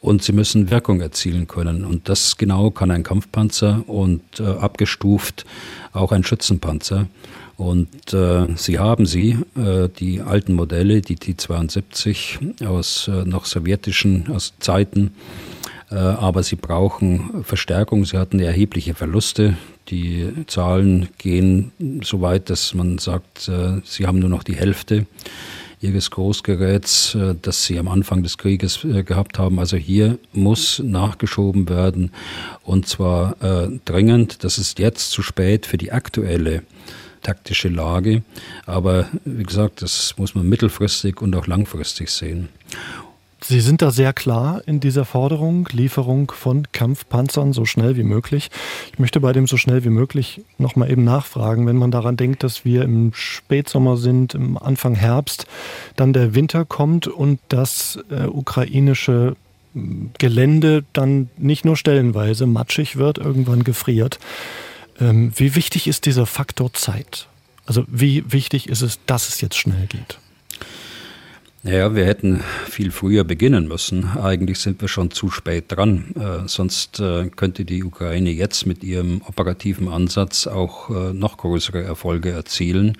Und 0.00 0.22
sie 0.22 0.32
müssen 0.32 0.70
Wirkung 0.70 1.00
erzielen 1.00 1.46
können. 1.46 1.84
Und 1.84 2.08
das 2.08 2.36
genau 2.36 2.70
kann 2.70 2.90
ein 2.90 3.04
Kampfpanzer 3.04 3.84
und 3.86 4.22
äh, 4.40 4.44
abgestuft 4.44 5.44
auch 5.92 6.12
ein 6.12 6.24
Schützenpanzer. 6.24 7.06
Und 7.56 8.12
äh, 8.12 8.46
sie 8.56 8.78
haben 8.78 9.06
sie, 9.06 9.38
äh, 9.56 9.88
die 9.88 10.20
alten 10.20 10.54
Modelle, 10.54 11.00
die 11.00 11.16
T-72 11.16 12.66
aus 12.66 13.08
äh, 13.08 13.24
noch 13.24 13.44
sowjetischen 13.44 14.28
aus 14.32 14.54
Zeiten, 14.58 15.12
aber 15.96 16.42
sie 16.42 16.56
brauchen 16.56 17.44
Verstärkung. 17.44 18.04
Sie 18.04 18.18
hatten 18.18 18.40
erhebliche 18.40 18.94
Verluste. 18.94 19.56
Die 19.88 20.28
Zahlen 20.46 21.08
gehen 21.18 21.72
so 22.02 22.20
weit, 22.20 22.50
dass 22.50 22.74
man 22.74 22.98
sagt, 22.98 23.48
äh, 23.48 23.80
sie 23.84 24.06
haben 24.06 24.20
nur 24.20 24.28
noch 24.28 24.42
die 24.44 24.54
Hälfte 24.54 25.06
ihres 25.80 26.12
Großgeräts, 26.12 27.16
äh, 27.16 27.34
das 27.40 27.64
sie 27.64 27.78
am 27.78 27.88
Anfang 27.88 28.22
des 28.22 28.38
Krieges 28.38 28.86
gehabt 29.04 29.38
haben. 29.38 29.58
Also 29.58 29.76
hier 29.76 30.18
muss 30.32 30.78
nachgeschoben 30.78 31.68
werden 31.68 32.12
und 32.62 32.86
zwar 32.86 33.36
dringend. 33.84 34.44
Das 34.44 34.58
ist 34.58 34.78
jetzt 34.78 35.10
zu 35.10 35.22
spät 35.22 35.66
für 35.66 35.78
die 35.78 35.92
aktuelle 35.92 36.62
taktische 37.22 37.68
Lage. 37.68 38.22
Aber 38.66 39.08
wie 39.24 39.42
gesagt, 39.42 39.82
das 39.82 40.14
muss 40.16 40.34
man 40.34 40.48
mittelfristig 40.48 41.20
und 41.20 41.34
auch 41.34 41.46
langfristig 41.46 42.10
sehen. 42.10 42.48
Sie 43.44 43.60
sind 43.60 43.82
da 43.82 43.90
sehr 43.90 44.12
klar 44.12 44.62
in 44.66 44.78
dieser 44.78 45.04
Forderung, 45.04 45.68
Lieferung 45.72 46.30
von 46.30 46.68
Kampfpanzern 46.70 47.52
so 47.52 47.64
schnell 47.64 47.96
wie 47.96 48.04
möglich. 48.04 48.50
Ich 48.92 49.00
möchte 49.00 49.18
bei 49.18 49.32
dem 49.32 49.48
so 49.48 49.56
schnell 49.56 49.84
wie 49.84 49.90
möglich 49.90 50.42
nochmal 50.58 50.90
eben 50.90 51.02
nachfragen, 51.02 51.66
wenn 51.66 51.76
man 51.76 51.90
daran 51.90 52.16
denkt, 52.16 52.44
dass 52.44 52.64
wir 52.64 52.82
im 52.82 53.12
Spätsommer 53.14 53.96
sind, 53.96 54.34
im 54.34 54.56
Anfang 54.56 54.94
Herbst, 54.94 55.46
dann 55.96 56.12
der 56.12 56.36
Winter 56.36 56.64
kommt 56.64 57.08
und 57.08 57.40
das 57.48 57.98
äh, 58.10 58.26
ukrainische 58.26 59.34
hm, 59.74 60.10
Gelände 60.18 60.84
dann 60.92 61.28
nicht 61.36 61.64
nur 61.64 61.76
stellenweise 61.76 62.46
matschig 62.46 62.96
wird, 62.96 63.18
irgendwann 63.18 63.64
gefriert. 63.64 64.20
Ähm, 65.00 65.32
wie 65.34 65.56
wichtig 65.56 65.88
ist 65.88 66.06
dieser 66.06 66.26
Faktor 66.26 66.72
Zeit? 66.74 67.26
Also 67.66 67.84
wie 67.88 68.30
wichtig 68.30 68.68
ist 68.68 68.82
es, 68.82 69.00
dass 69.06 69.28
es 69.28 69.40
jetzt 69.40 69.56
schnell 69.56 69.86
geht? 69.88 70.18
Naja, 71.64 71.94
wir 71.94 72.04
hätten 72.04 72.40
viel 72.68 72.90
früher 72.90 73.22
beginnen 73.22 73.68
müssen. 73.68 74.18
Eigentlich 74.20 74.58
sind 74.58 74.80
wir 74.80 74.88
schon 74.88 75.12
zu 75.12 75.30
spät 75.30 75.66
dran. 75.68 76.12
Äh, 76.16 76.48
sonst 76.48 76.98
äh, 76.98 77.30
könnte 77.36 77.64
die 77.64 77.84
Ukraine 77.84 78.30
jetzt 78.30 78.66
mit 78.66 78.82
ihrem 78.82 79.22
operativen 79.28 79.86
Ansatz 79.86 80.48
auch 80.48 80.90
äh, 80.90 81.12
noch 81.12 81.36
größere 81.36 81.80
Erfolge 81.80 82.32
erzielen. 82.32 82.98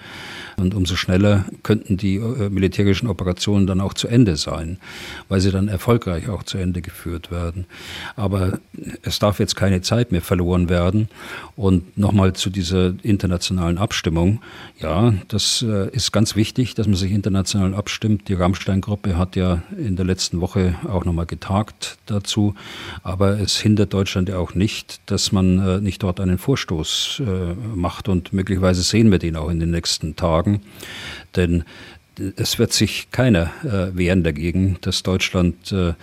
Und 0.56 0.76
umso 0.76 0.94
schneller 0.94 1.44
könnten 1.64 1.96
die 1.96 2.18
äh, 2.18 2.50
militärischen 2.50 3.08
Operationen 3.08 3.66
dann 3.66 3.80
auch 3.80 3.94
zu 3.94 4.06
Ende 4.06 4.36
sein, 4.36 4.78
weil 5.28 5.40
sie 5.40 5.50
dann 5.50 5.66
erfolgreich 5.66 6.28
auch 6.28 6.44
zu 6.44 6.56
Ende 6.56 6.82
geführt 6.82 7.32
werden. 7.32 7.66
Aber 8.14 8.60
es 9.02 9.18
darf 9.18 9.40
jetzt 9.40 9.56
keine 9.56 9.80
Zeit 9.80 10.12
mehr 10.12 10.22
verloren 10.22 10.68
werden. 10.68 11.08
Und 11.56 11.98
nochmal 11.98 12.34
zu 12.34 12.48
dieser 12.48 12.94
internationalen 13.02 13.78
Abstimmung. 13.78 14.40
Ja, 14.78 15.14
das 15.26 15.62
äh, 15.68 15.90
ist 15.90 16.12
ganz 16.12 16.36
wichtig, 16.36 16.76
dass 16.76 16.86
man 16.86 16.94
sich 16.94 17.10
international 17.10 17.74
abstimmt. 17.74 18.28
Die 18.28 18.34
Rammstein-Gruppe 18.52 19.16
hat 19.16 19.34
ja 19.34 19.62
in 19.78 19.96
der 19.96 20.04
letzten 20.04 20.42
Woche 20.42 20.74
auch 20.86 21.06
nochmal 21.06 21.24
getagt 21.24 21.96
dazu. 22.04 22.54
Aber 23.02 23.40
es 23.40 23.58
hindert 23.58 23.94
Deutschland 23.94 24.28
ja 24.28 24.36
auch 24.36 24.54
nicht, 24.54 25.00
dass 25.06 25.32
man 25.32 25.58
äh, 25.58 25.80
nicht 25.80 26.02
dort 26.02 26.20
einen 26.20 26.36
Vorstoß 26.36 27.22
äh, 27.26 27.54
macht. 27.74 28.08
Und 28.08 28.34
möglicherweise 28.34 28.82
sehen 28.82 29.10
wir 29.10 29.18
den 29.18 29.36
auch 29.36 29.48
in 29.48 29.58
den 29.58 29.70
nächsten 29.70 30.16
Tagen. 30.16 30.60
Denn 31.34 31.64
es 32.36 32.58
wird 32.58 32.74
sich 32.74 33.10
keiner 33.10 33.50
äh, 33.64 33.96
wehren 33.96 34.22
dagegen, 34.22 34.76
dass 34.82 35.02
Deutschland 35.02 35.72
äh, 35.72 35.94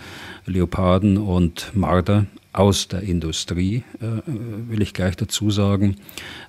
Leoparden 0.46 1.18
und 1.18 1.70
Marder 1.74 2.26
aus 2.52 2.88
der 2.88 3.02
Industrie, 3.02 3.84
äh, 4.00 4.22
will 4.26 4.82
ich 4.82 4.92
gleich 4.92 5.16
dazu 5.16 5.50
sagen, 5.50 5.96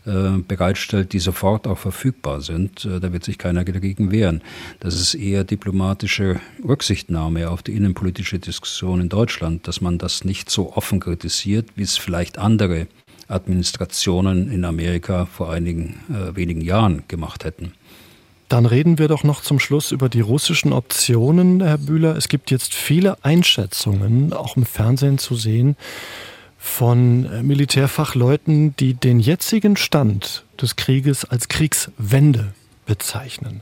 äh, 0.05 0.37
bereitstellt, 0.47 1.13
die 1.13 1.19
sofort 1.19 1.67
auch 1.67 1.77
verfügbar 1.77 2.41
sind. 2.41 2.85
Äh, 2.85 2.99
da 2.99 3.13
wird 3.13 3.23
sich 3.23 3.37
keiner 3.37 3.63
dagegen 3.63 4.11
wehren. 4.11 4.41
Das 4.79 4.95
ist 4.95 5.13
eher 5.13 5.43
diplomatische 5.43 6.39
Rücksichtnahme 6.63 7.49
auf 7.49 7.61
die 7.61 7.73
innenpolitische 7.73 8.39
Diskussion 8.39 8.99
in 8.99 9.09
Deutschland, 9.09 9.67
dass 9.67 9.81
man 9.81 9.99
das 9.99 10.25
nicht 10.25 10.49
so 10.49 10.73
offen 10.73 10.99
kritisiert, 10.99 11.69
wie 11.75 11.83
es 11.83 11.97
vielleicht 11.97 12.39
andere 12.39 12.87
Administrationen 13.27 14.51
in 14.51 14.65
Amerika 14.65 15.25
vor 15.25 15.51
einigen 15.51 15.99
äh, 16.09 16.35
wenigen 16.35 16.61
Jahren 16.61 17.03
gemacht 17.07 17.45
hätten. 17.45 17.73
Dann 18.51 18.65
reden 18.65 18.97
wir 18.97 19.07
doch 19.07 19.23
noch 19.23 19.39
zum 19.39 19.61
Schluss 19.61 19.93
über 19.93 20.09
die 20.09 20.19
russischen 20.19 20.73
Optionen, 20.73 21.63
Herr 21.63 21.77
Bühler. 21.77 22.17
Es 22.17 22.27
gibt 22.27 22.51
jetzt 22.51 22.73
viele 22.73 23.15
Einschätzungen, 23.23 24.33
auch 24.33 24.57
im 24.57 24.65
Fernsehen 24.65 25.17
zu 25.19 25.35
sehen, 25.35 25.77
von 26.57 27.27
äh, 27.27 27.43
Militärfachleuten, 27.43 28.75
die 28.75 28.93
den 28.93 29.21
jetzigen 29.21 29.77
Stand 29.77 30.43
des 30.61 30.75
Krieges 30.75 31.23
als 31.23 31.47
Kriegswende 31.47 32.53
bezeichnen. 32.85 33.61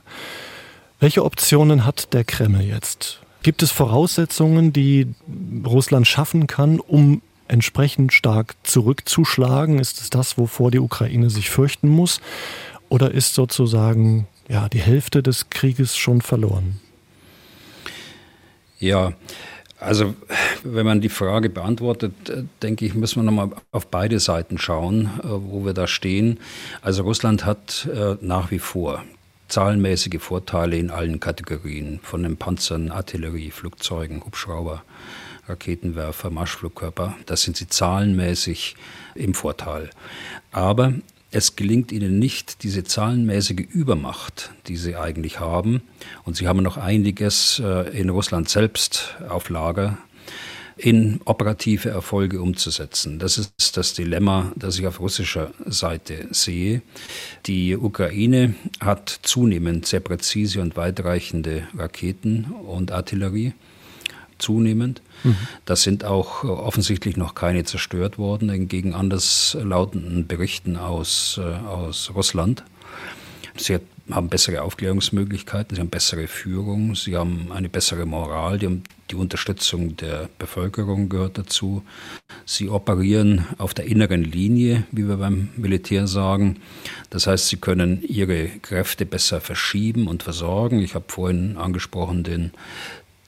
Welche 0.98 1.24
Optionen 1.24 1.84
hat 1.86 2.12
der 2.12 2.24
Kreml 2.24 2.62
jetzt? 2.62 3.20
Gibt 3.44 3.62
es 3.62 3.70
Voraussetzungen, 3.70 4.72
die 4.72 5.06
Russland 5.64 6.08
schaffen 6.08 6.48
kann, 6.48 6.80
um 6.80 7.22
entsprechend 7.46 8.12
stark 8.12 8.56
zurückzuschlagen? 8.64 9.78
Ist 9.78 10.00
es 10.00 10.10
das, 10.10 10.36
wovor 10.36 10.72
die 10.72 10.80
Ukraine 10.80 11.30
sich 11.30 11.48
fürchten 11.48 11.88
muss? 11.88 12.20
Oder 12.88 13.12
ist 13.12 13.34
sozusagen 13.34 14.26
ja, 14.50 14.68
die 14.68 14.80
Hälfte 14.80 15.22
des 15.22 15.48
Krieges 15.48 15.96
schon 15.96 16.20
verloren. 16.20 16.80
Ja, 18.80 19.12
also 19.78 20.14
wenn 20.64 20.84
man 20.84 21.00
die 21.00 21.08
Frage 21.08 21.48
beantwortet, 21.48 22.28
äh, 22.28 22.42
denke 22.60 22.84
ich, 22.84 22.94
müssen 22.94 23.20
wir 23.20 23.22
nochmal 23.22 23.50
auf 23.70 23.86
beide 23.86 24.18
Seiten 24.18 24.58
schauen, 24.58 25.06
äh, 25.22 25.28
wo 25.28 25.64
wir 25.64 25.72
da 25.72 25.86
stehen. 25.86 26.38
Also 26.82 27.04
Russland 27.04 27.44
hat 27.44 27.88
äh, 27.94 28.16
nach 28.20 28.50
wie 28.50 28.58
vor 28.58 29.04
zahlenmäßige 29.48 30.20
Vorteile 30.20 30.76
in 30.76 30.90
allen 30.90 31.20
Kategorien, 31.20 32.00
von 32.02 32.22
den 32.22 32.36
Panzern, 32.36 32.90
Artillerie, 32.90 33.50
Flugzeugen, 33.50 34.24
Hubschrauber, 34.24 34.82
Raketenwerfer, 35.48 36.30
Marschflugkörper. 36.30 37.16
Das 37.26 37.42
sind 37.42 37.56
sie 37.56 37.68
zahlenmäßig 37.68 38.76
im 39.14 39.34
Vorteil. 39.34 39.90
Aber 40.52 40.94
es 41.30 41.56
gelingt 41.56 41.92
ihnen 41.92 42.18
nicht, 42.18 42.62
diese 42.62 42.84
zahlenmäßige 42.84 43.66
Übermacht, 43.70 44.50
die 44.66 44.76
sie 44.76 44.96
eigentlich 44.96 45.38
haben, 45.40 45.82
und 46.24 46.36
sie 46.36 46.48
haben 46.48 46.62
noch 46.62 46.76
einiges 46.76 47.60
äh, 47.64 47.96
in 47.96 48.10
Russland 48.10 48.48
selbst 48.48 49.16
auf 49.28 49.48
Lager, 49.48 49.98
in 50.76 51.20
operative 51.26 51.90
Erfolge 51.90 52.40
umzusetzen. 52.40 53.18
Das 53.18 53.36
ist 53.38 53.76
das 53.76 53.92
Dilemma, 53.92 54.52
das 54.56 54.78
ich 54.78 54.86
auf 54.86 54.98
russischer 55.00 55.52
Seite 55.66 56.28
sehe. 56.30 56.80
Die 57.46 57.76
Ukraine 57.76 58.54
hat 58.80 59.20
zunehmend 59.22 59.86
sehr 59.86 60.00
präzise 60.00 60.60
und 60.60 60.76
weitreichende 60.76 61.68
Raketen 61.76 62.44
und 62.66 62.92
Artillerie, 62.92 63.52
zunehmend. 64.40 65.02
Mhm. 65.24 65.36
Das 65.64 65.82
sind 65.82 66.04
auch 66.04 66.44
offensichtlich 66.44 67.16
noch 67.16 67.34
keine 67.34 67.64
zerstört 67.64 68.18
worden, 68.18 68.48
entgegen 68.48 68.94
anders 68.94 69.56
lautenden 69.60 70.26
Berichten 70.26 70.76
aus, 70.76 71.40
äh, 71.42 71.42
aus 71.42 72.12
Russland. 72.14 72.64
Sie 73.56 73.78
haben 74.10 74.28
bessere 74.28 74.62
Aufklärungsmöglichkeiten, 74.62 75.76
sie 75.76 75.80
haben 75.80 75.90
bessere 75.90 76.26
Führung, 76.26 76.94
sie 76.94 77.16
haben 77.16 77.52
eine 77.52 77.68
bessere 77.68 78.06
Moral, 78.06 78.58
die 78.58 78.66
haben 78.66 78.82
die 79.10 79.16
Unterstützung 79.16 79.96
der 79.96 80.28
Bevölkerung 80.38 81.08
gehört 81.08 81.36
dazu. 81.36 81.82
Sie 82.44 82.68
operieren 82.68 83.46
auf 83.58 83.74
der 83.74 83.86
inneren 83.86 84.22
Linie, 84.22 84.84
wie 84.92 85.08
wir 85.08 85.16
beim 85.16 85.48
Militär 85.56 86.06
sagen. 86.06 86.60
Das 87.10 87.26
heißt, 87.26 87.48
sie 87.48 87.56
können 87.56 88.02
ihre 88.02 88.48
Kräfte 88.48 89.06
besser 89.06 89.40
verschieben 89.40 90.06
und 90.06 90.22
versorgen. 90.22 90.78
Ich 90.80 90.94
habe 90.94 91.06
vorhin 91.08 91.56
angesprochen 91.56 92.22
den 92.22 92.52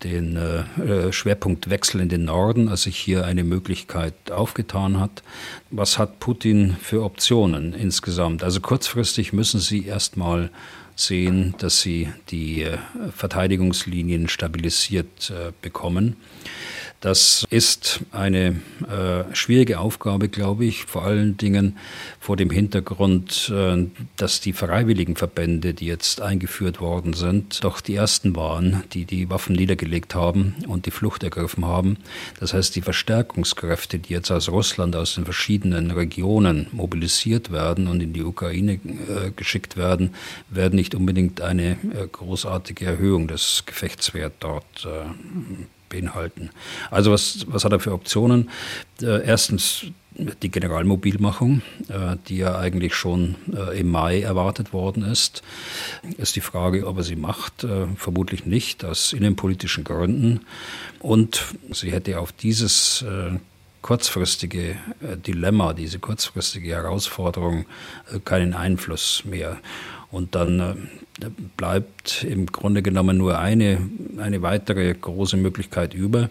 den 0.05 0.37
äh, 0.37 1.13
Schwerpunktwechsel 1.13 2.01
in 2.01 2.09
den 2.09 2.25
Norden, 2.25 2.69
als 2.69 2.83
sich 2.83 2.97
hier 2.97 3.25
eine 3.25 3.45
Möglichkeit 3.45 4.15
aufgetan 4.31 4.99
hat. 5.01 5.23
Was 5.71 5.99
hat 5.99 6.21
Putin 6.21 6.77
für 6.81 7.03
Optionen 7.03 7.75
insgesamt? 7.75 8.43
Also 8.43 8.61
kurzfristig 8.61 9.33
müssen 9.33 9.61
Sie 9.61 9.87
erstmal 9.87 10.51
sehen, 10.97 11.55
dass 11.59 11.81
Sie 11.81 12.09
die 12.31 12.63
äh, 12.63 12.79
Verteidigungslinien 13.15 14.29
stabilisiert 14.29 15.31
äh, 15.31 15.53
bekommen. 15.63 16.17
Das 17.03 17.45
ist 17.51 17.99
eine 18.13 18.63
äh, 18.89 19.35
schwierige 19.35 19.81
Aufgabe, 19.81 20.29
glaube 20.29 20.65
ich, 20.65 20.85
vor 20.85 21.03
allen 21.03 21.37
Dingen 21.37 21.77
vor 22.21 22.37
dem 22.37 22.49
Hintergrund, 22.49 23.53
äh, 23.53 23.89
dass 24.17 24.41
die 24.41 24.53
freiwilligen 24.53 25.17
Verbände, 25.17 25.75
die 25.75 25.87
jetzt 25.87 26.21
eingeführt 26.21 26.81
worden 26.81 27.13
sind, 27.13 27.65
doch 27.65 27.81
die 27.81 27.97
ersten 27.97 28.37
waren, 28.37 28.85
die 28.93 29.05
die 29.05 29.29
Waffen 29.31 29.57
niedergelegt 29.57 30.15
haben 30.15 30.55
und 30.69 30.87
die 30.87 30.93
Flucht 30.93 31.25
ergriffen 31.25 31.67
haben. 31.67 31.97
Das 32.39 32.55
heißt, 32.55 32.77
die 32.77 32.83
Verstärkungskräfte, 32.83 33.99
die 33.99 34.13
jetzt 34.13 34.31
aus 34.31 34.49
Russland, 34.49 34.95
aus 34.95 35.17
den 35.17 35.25
verschiedenen 35.25 35.91
Regionen 35.91 36.69
mobilisiert 36.71 37.51
werden 37.51 37.89
und 37.89 38.01
in 38.01 38.13
die 38.13 38.23
Ukraine 38.23 38.75
äh, 38.75 39.33
geschickt 39.35 39.77
werden, 39.77 40.15
werden 40.51 40.77
nicht 40.77 40.95
unbedingt 40.95 41.41
eine 41.41 41.73
äh, 41.73 42.07
großartige 42.13 42.85
Erhöhung 42.85 43.27
des 43.27 43.65
Gefechtswerts 43.67 44.37
dort 44.39 44.87
äh, 44.87 45.65
beinhalten. 45.93 46.51
Also 46.91 47.13
was, 47.13 47.47
was 47.49 47.65
hat 47.65 47.73
er 47.73 47.81
für 47.81 47.93
Optionen? 47.93 48.51
Äh, 49.01 49.25
erstens 49.25 49.87
die 50.15 50.51
Generalmobilmachung, 50.51 51.63
äh, 51.89 52.17
die 52.29 52.39
ja 52.39 52.59
eigentlich 52.59 52.95
schon 52.95 53.37
äh, 53.55 53.81
im 53.81 53.91
Mai 53.91 54.21
erwartet 54.23 54.73
worden 54.73 55.05
ist, 55.05 55.43
ist 56.17 56.37
die 56.37 56.41
Frage, 56.41 56.87
ob 56.87 56.99
er 56.99 57.03
sie 57.03 57.17
macht. 57.17 57.67
Vermutlich 57.97 58.47
nicht, 58.47 58.85
aus 58.85 59.13
innenpolitischen 59.13 59.85
Gründen. 59.85 60.41
Und 61.01 61.45
sie 61.71 61.93
hätte 61.93 62.19
auf 62.19 62.33
dieses 62.33 63.05
kurzfristige 63.83 64.77
Dilemma, 65.27 65.73
diese 65.73 65.99
kurzfristige 65.99 66.71
Herausforderung 66.71 67.67
keinen 68.25 68.55
Einfluss 68.55 69.25
mehr. 69.25 69.59
Und 70.13 70.37
dann 70.37 70.61
äh, 70.61 70.75
bleibt 71.57 72.23
im 72.23 72.47
Grunde 72.47 72.83
genommen 72.83 73.17
nur 73.17 73.39
eine, 73.39 73.79
eine 74.19 74.43
weitere 74.43 74.95
große 74.95 75.37
Möglichkeit 75.37 75.95
über, 75.95 76.31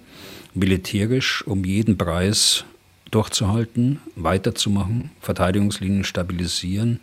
militärisch 0.53 1.45
um 1.45 1.65
jeden 1.65 1.97
Preis 1.97 2.63
durchzuhalten, 3.09 3.99
weiterzumachen, 4.15 5.11
Verteidigungslinien 5.19 6.05
stabilisieren, 6.05 7.01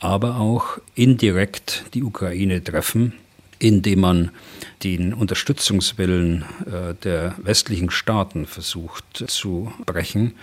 aber 0.00 0.40
auch 0.40 0.78
indirekt 0.94 1.84
die 1.94 2.02
Ukraine 2.02 2.64
treffen 2.64 3.12
indem 3.58 4.00
man 4.00 4.30
den 4.84 5.14
Unterstützungswillen 5.14 6.44
äh, 6.66 6.94
der 7.02 7.34
westlichen 7.38 7.90
Staaten 7.90 8.46
versucht 8.46 9.24
zu 9.26 9.72
brechen. 9.86 10.34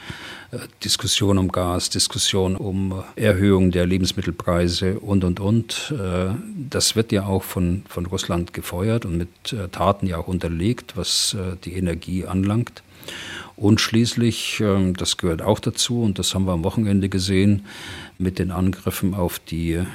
Äh, 0.52 0.60
Diskussion 0.84 1.38
um 1.38 1.50
Gas, 1.50 1.90
Diskussion 1.90 2.56
um 2.56 3.04
Erhöhung 3.16 3.72
der 3.72 3.86
Lebensmittelpreise 3.86 5.00
und, 5.00 5.24
und, 5.24 5.40
und. 5.40 5.94
Äh, 5.98 6.34
das 6.70 6.96
wird 6.96 7.12
ja 7.12 7.26
auch 7.26 7.44
von, 7.44 7.84
von 7.88 8.06
Russland 8.06 8.54
gefeuert 8.54 9.06
und 9.06 9.18
mit 9.18 9.56
Taten 9.72 10.08
ja 10.08 10.18
auch 10.18 10.28
unterlegt, 10.28 10.98
was 10.98 11.38
die 11.64 11.74
Energie 11.74 12.26
anlangt. 12.26 12.84
Und 13.56 13.82
schließlich, 13.82 14.60
ähm, 14.62 14.96
das 14.96 15.18
gehört 15.18 15.42
auch 15.42 15.60
dazu, 15.60 16.02
und 16.02 16.18
das 16.18 16.34
haben 16.34 16.46
wir 16.46 16.54
am 16.54 16.64
Wochenende 16.64 17.10
gesehen, 17.10 17.66
mit 18.18 18.40
den 18.40 18.52
Angriffen 18.52 19.14
auf 19.14 19.40
die 19.40 19.74
äh, 19.74 19.86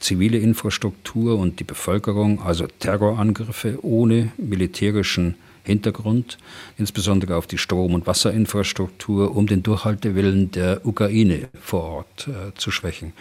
zivile 0.00 0.38
Infrastruktur 0.38 1.38
und 1.38 1.60
die 1.60 1.64
Bevölkerung, 1.64 2.42
also 2.42 2.66
Terrorangriffe 2.66 3.78
ohne 3.82 4.32
militärischen 4.36 5.36
Hintergrund, 5.64 6.38
insbesondere 6.78 7.36
auf 7.36 7.46
die 7.46 7.58
Strom- 7.58 7.94
und 7.94 8.06
Wasserinfrastruktur, 8.06 9.36
um 9.36 9.46
den 9.46 9.62
Durchhaltewillen 9.62 10.50
der 10.50 10.86
Ukraine 10.86 11.48
vor 11.60 11.82
Ort 11.82 12.28
äh, 12.28 12.54
zu 12.56 12.70
schwächen. 12.70 13.12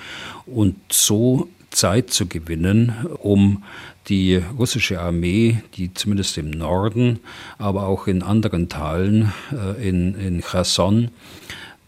Und 0.46 0.78
so 0.90 1.50
Zeit 1.70 2.10
zu 2.12 2.28
gewinnen, 2.28 2.94
um 3.20 3.64
die 4.08 4.42
russische 4.58 5.02
Armee, 5.02 5.62
die 5.76 5.94
zumindest 5.94 6.38
im 6.38 6.50
Norden, 6.50 7.20
aber 7.58 7.88
auch 7.88 8.08
in 8.08 8.24
anderen 8.24 8.70
Teilen, 8.70 9.34
äh, 9.52 9.88
in, 9.88 10.16
in 10.16 10.42
Cherson, 10.42 11.12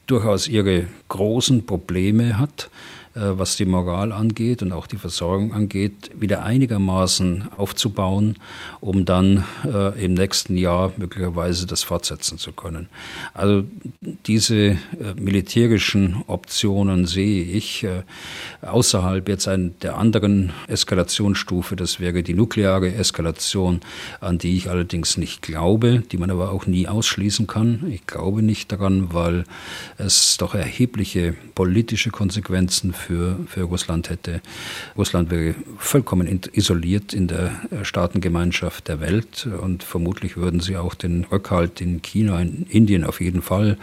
durchaus 0.09 0.47
ihre 0.47 0.87
großen 1.07 1.65
Probleme 1.65 2.37
hat, 2.37 2.69
was 3.15 3.57
die 3.57 3.65
Moral 3.65 4.11
angeht 4.11 4.61
und 4.61 4.71
auch 4.71 4.87
die 4.87 4.97
Versorgung 4.97 5.53
angeht, 5.53 6.11
wieder 6.19 6.43
einigermaßen 6.43 7.49
aufzubauen, 7.57 8.37
um 8.81 9.05
dann 9.05 9.43
äh, 9.65 10.05
im 10.05 10.13
nächsten 10.13 10.55
Jahr 10.55 10.93
möglicherweise 10.97 11.65
das 11.65 11.83
fortsetzen 11.83 12.37
zu 12.37 12.51
können. 12.51 12.87
Also 13.33 13.63
diese 14.25 14.55
äh, 14.55 14.77
militärischen 15.15 16.23
Optionen 16.27 17.05
sehe 17.05 17.43
ich 17.43 17.83
äh, 17.83 18.03
außerhalb 18.61 19.27
jetzt 19.27 19.47
ein, 19.47 19.75
der 19.81 19.97
anderen 19.97 20.53
Eskalationsstufe, 20.67 21.75
das 21.75 21.99
wäre 21.99 22.23
die 22.23 22.33
nukleare 22.33 22.93
Eskalation, 22.93 23.81
an 24.21 24.37
die 24.37 24.55
ich 24.55 24.69
allerdings 24.69 25.17
nicht 25.17 25.41
glaube, 25.41 26.03
die 26.11 26.17
man 26.17 26.29
aber 26.29 26.51
auch 26.51 26.67
nie 26.67 26.87
ausschließen 26.87 27.47
kann. 27.47 27.85
Ich 27.91 28.05
glaube 28.07 28.41
nicht 28.41 28.71
daran, 28.71 29.13
weil 29.13 29.45
es 29.97 30.37
doch 30.37 30.55
erhebliche 30.55 31.35
politische 31.55 32.11
Konsequenzen 32.11 32.93
für, 32.99 33.39
für 33.47 33.63
Russland 33.63 34.09
hätte. 34.09 34.41
Russland 34.97 35.31
wäre 35.31 35.55
vollkommen 35.77 36.41
isoliert 36.51 37.13
in 37.13 37.27
der 37.27 37.51
äh, 37.71 37.83
Staatengemeinschaft 37.83 38.87
der 38.87 38.99
Welt 38.99 39.47
und 39.61 39.83
vermutlich 39.83 40.37
würden 40.37 40.59
sie 40.59 40.77
auch 40.77 40.93
den 40.93 41.23
Rückhalt 41.25 41.81
in 41.81 42.01
China, 42.01 42.39
in 42.39 42.65
Indien 42.69 43.03
auf 43.03 43.21
jeden 43.21 43.41
Fall, 43.41 43.77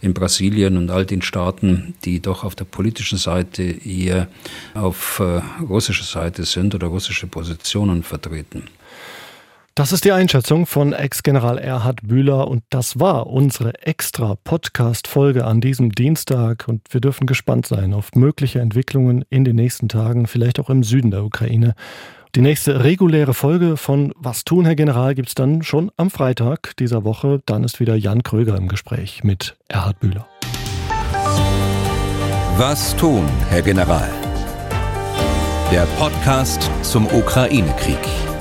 in 0.00 0.14
Brasilien 0.14 0.76
und 0.76 0.90
all 0.90 1.06
den 1.06 1.22
Staaten, 1.22 1.94
die 2.04 2.20
doch 2.20 2.44
auf 2.44 2.54
der 2.54 2.64
politischen 2.64 3.18
Seite 3.18 3.62
eher 3.62 4.28
auf 4.74 5.20
äh, 5.20 5.40
russischer 5.62 6.04
Seite 6.04 6.44
sind 6.44 6.74
oder 6.74 6.88
russische 6.88 7.26
Positionen 7.26 8.02
vertreten. 8.02 8.64
Das 9.74 9.90
ist 9.90 10.04
die 10.04 10.12
Einschätzung 10.12 10.66
von 10.66 10.92
Ex-General 10.92 11.56
Erhard 11.56 12.06
Bühler 12.06 12.48
und 12.48 12.62
das 12.68 13.00
war 13.00 13.26
unsere 13.28 13.82
extra 13.86 14.34
Podcast-Folge 14.44 15.46
an 15.46 15.62
diesem 15.62 15.92
Dienstag 15.92 16.68
und 16.68 16.82
wir 16.90 17.00
dürfen 17.00 17.26
gespannt 17.26 17.64
sein 17.64 17.94
auf 17.94 18.10
mögliche 18.14 18.60
Entwicklungen 18.60 19.24
in 19.30 19.44
den 19.44 19.56
nächsten 19.56 19.88
Tagen, 19.88 20.26
vielleicht 20.26 20.60
auch 20.60 20.68
im 20.68 20.82
Süden 20.84 21.10
der 21.10 21.24
Ukraine. 21.24 21.74
Die 22.34 22.42
nächste 22.42 22.84
reguläre 22.84 23.32
Folge 23.32 23.78
von 23.78 24.12
Was 24.14 24.44
tun, 24.44 24.66
Herr 24.66 24.76
General, 24.76 25.14
gibt's 25.14 25.34
dann 25.34 25.62
schon 25.62 25.90
am 25.96 26.10
Freitag 26.10 26.76
dieser 26.76 27.04
Woche. 27.04 27.40
Dann 27.46 27.64
ist 27.64 27.80
wieder 27.80 27.96
Jan 27.96 28.22
Kröger 28.22 28.58
im 28.58 28.68
Gespräch 28.68 29.24
mit 29.24 29.56
Erhard 29.68 30.00
Bühler. 30.00 30.26
Was 32.58 32.94
tun, 32.96 33.26
Herr 33.48 33.62
General? 33.62 34.10
Der 35.70 35.86
Podcast 35.96 36.70
zum 36.82 37.06
Ukraine-Krieg. 37.06 38.31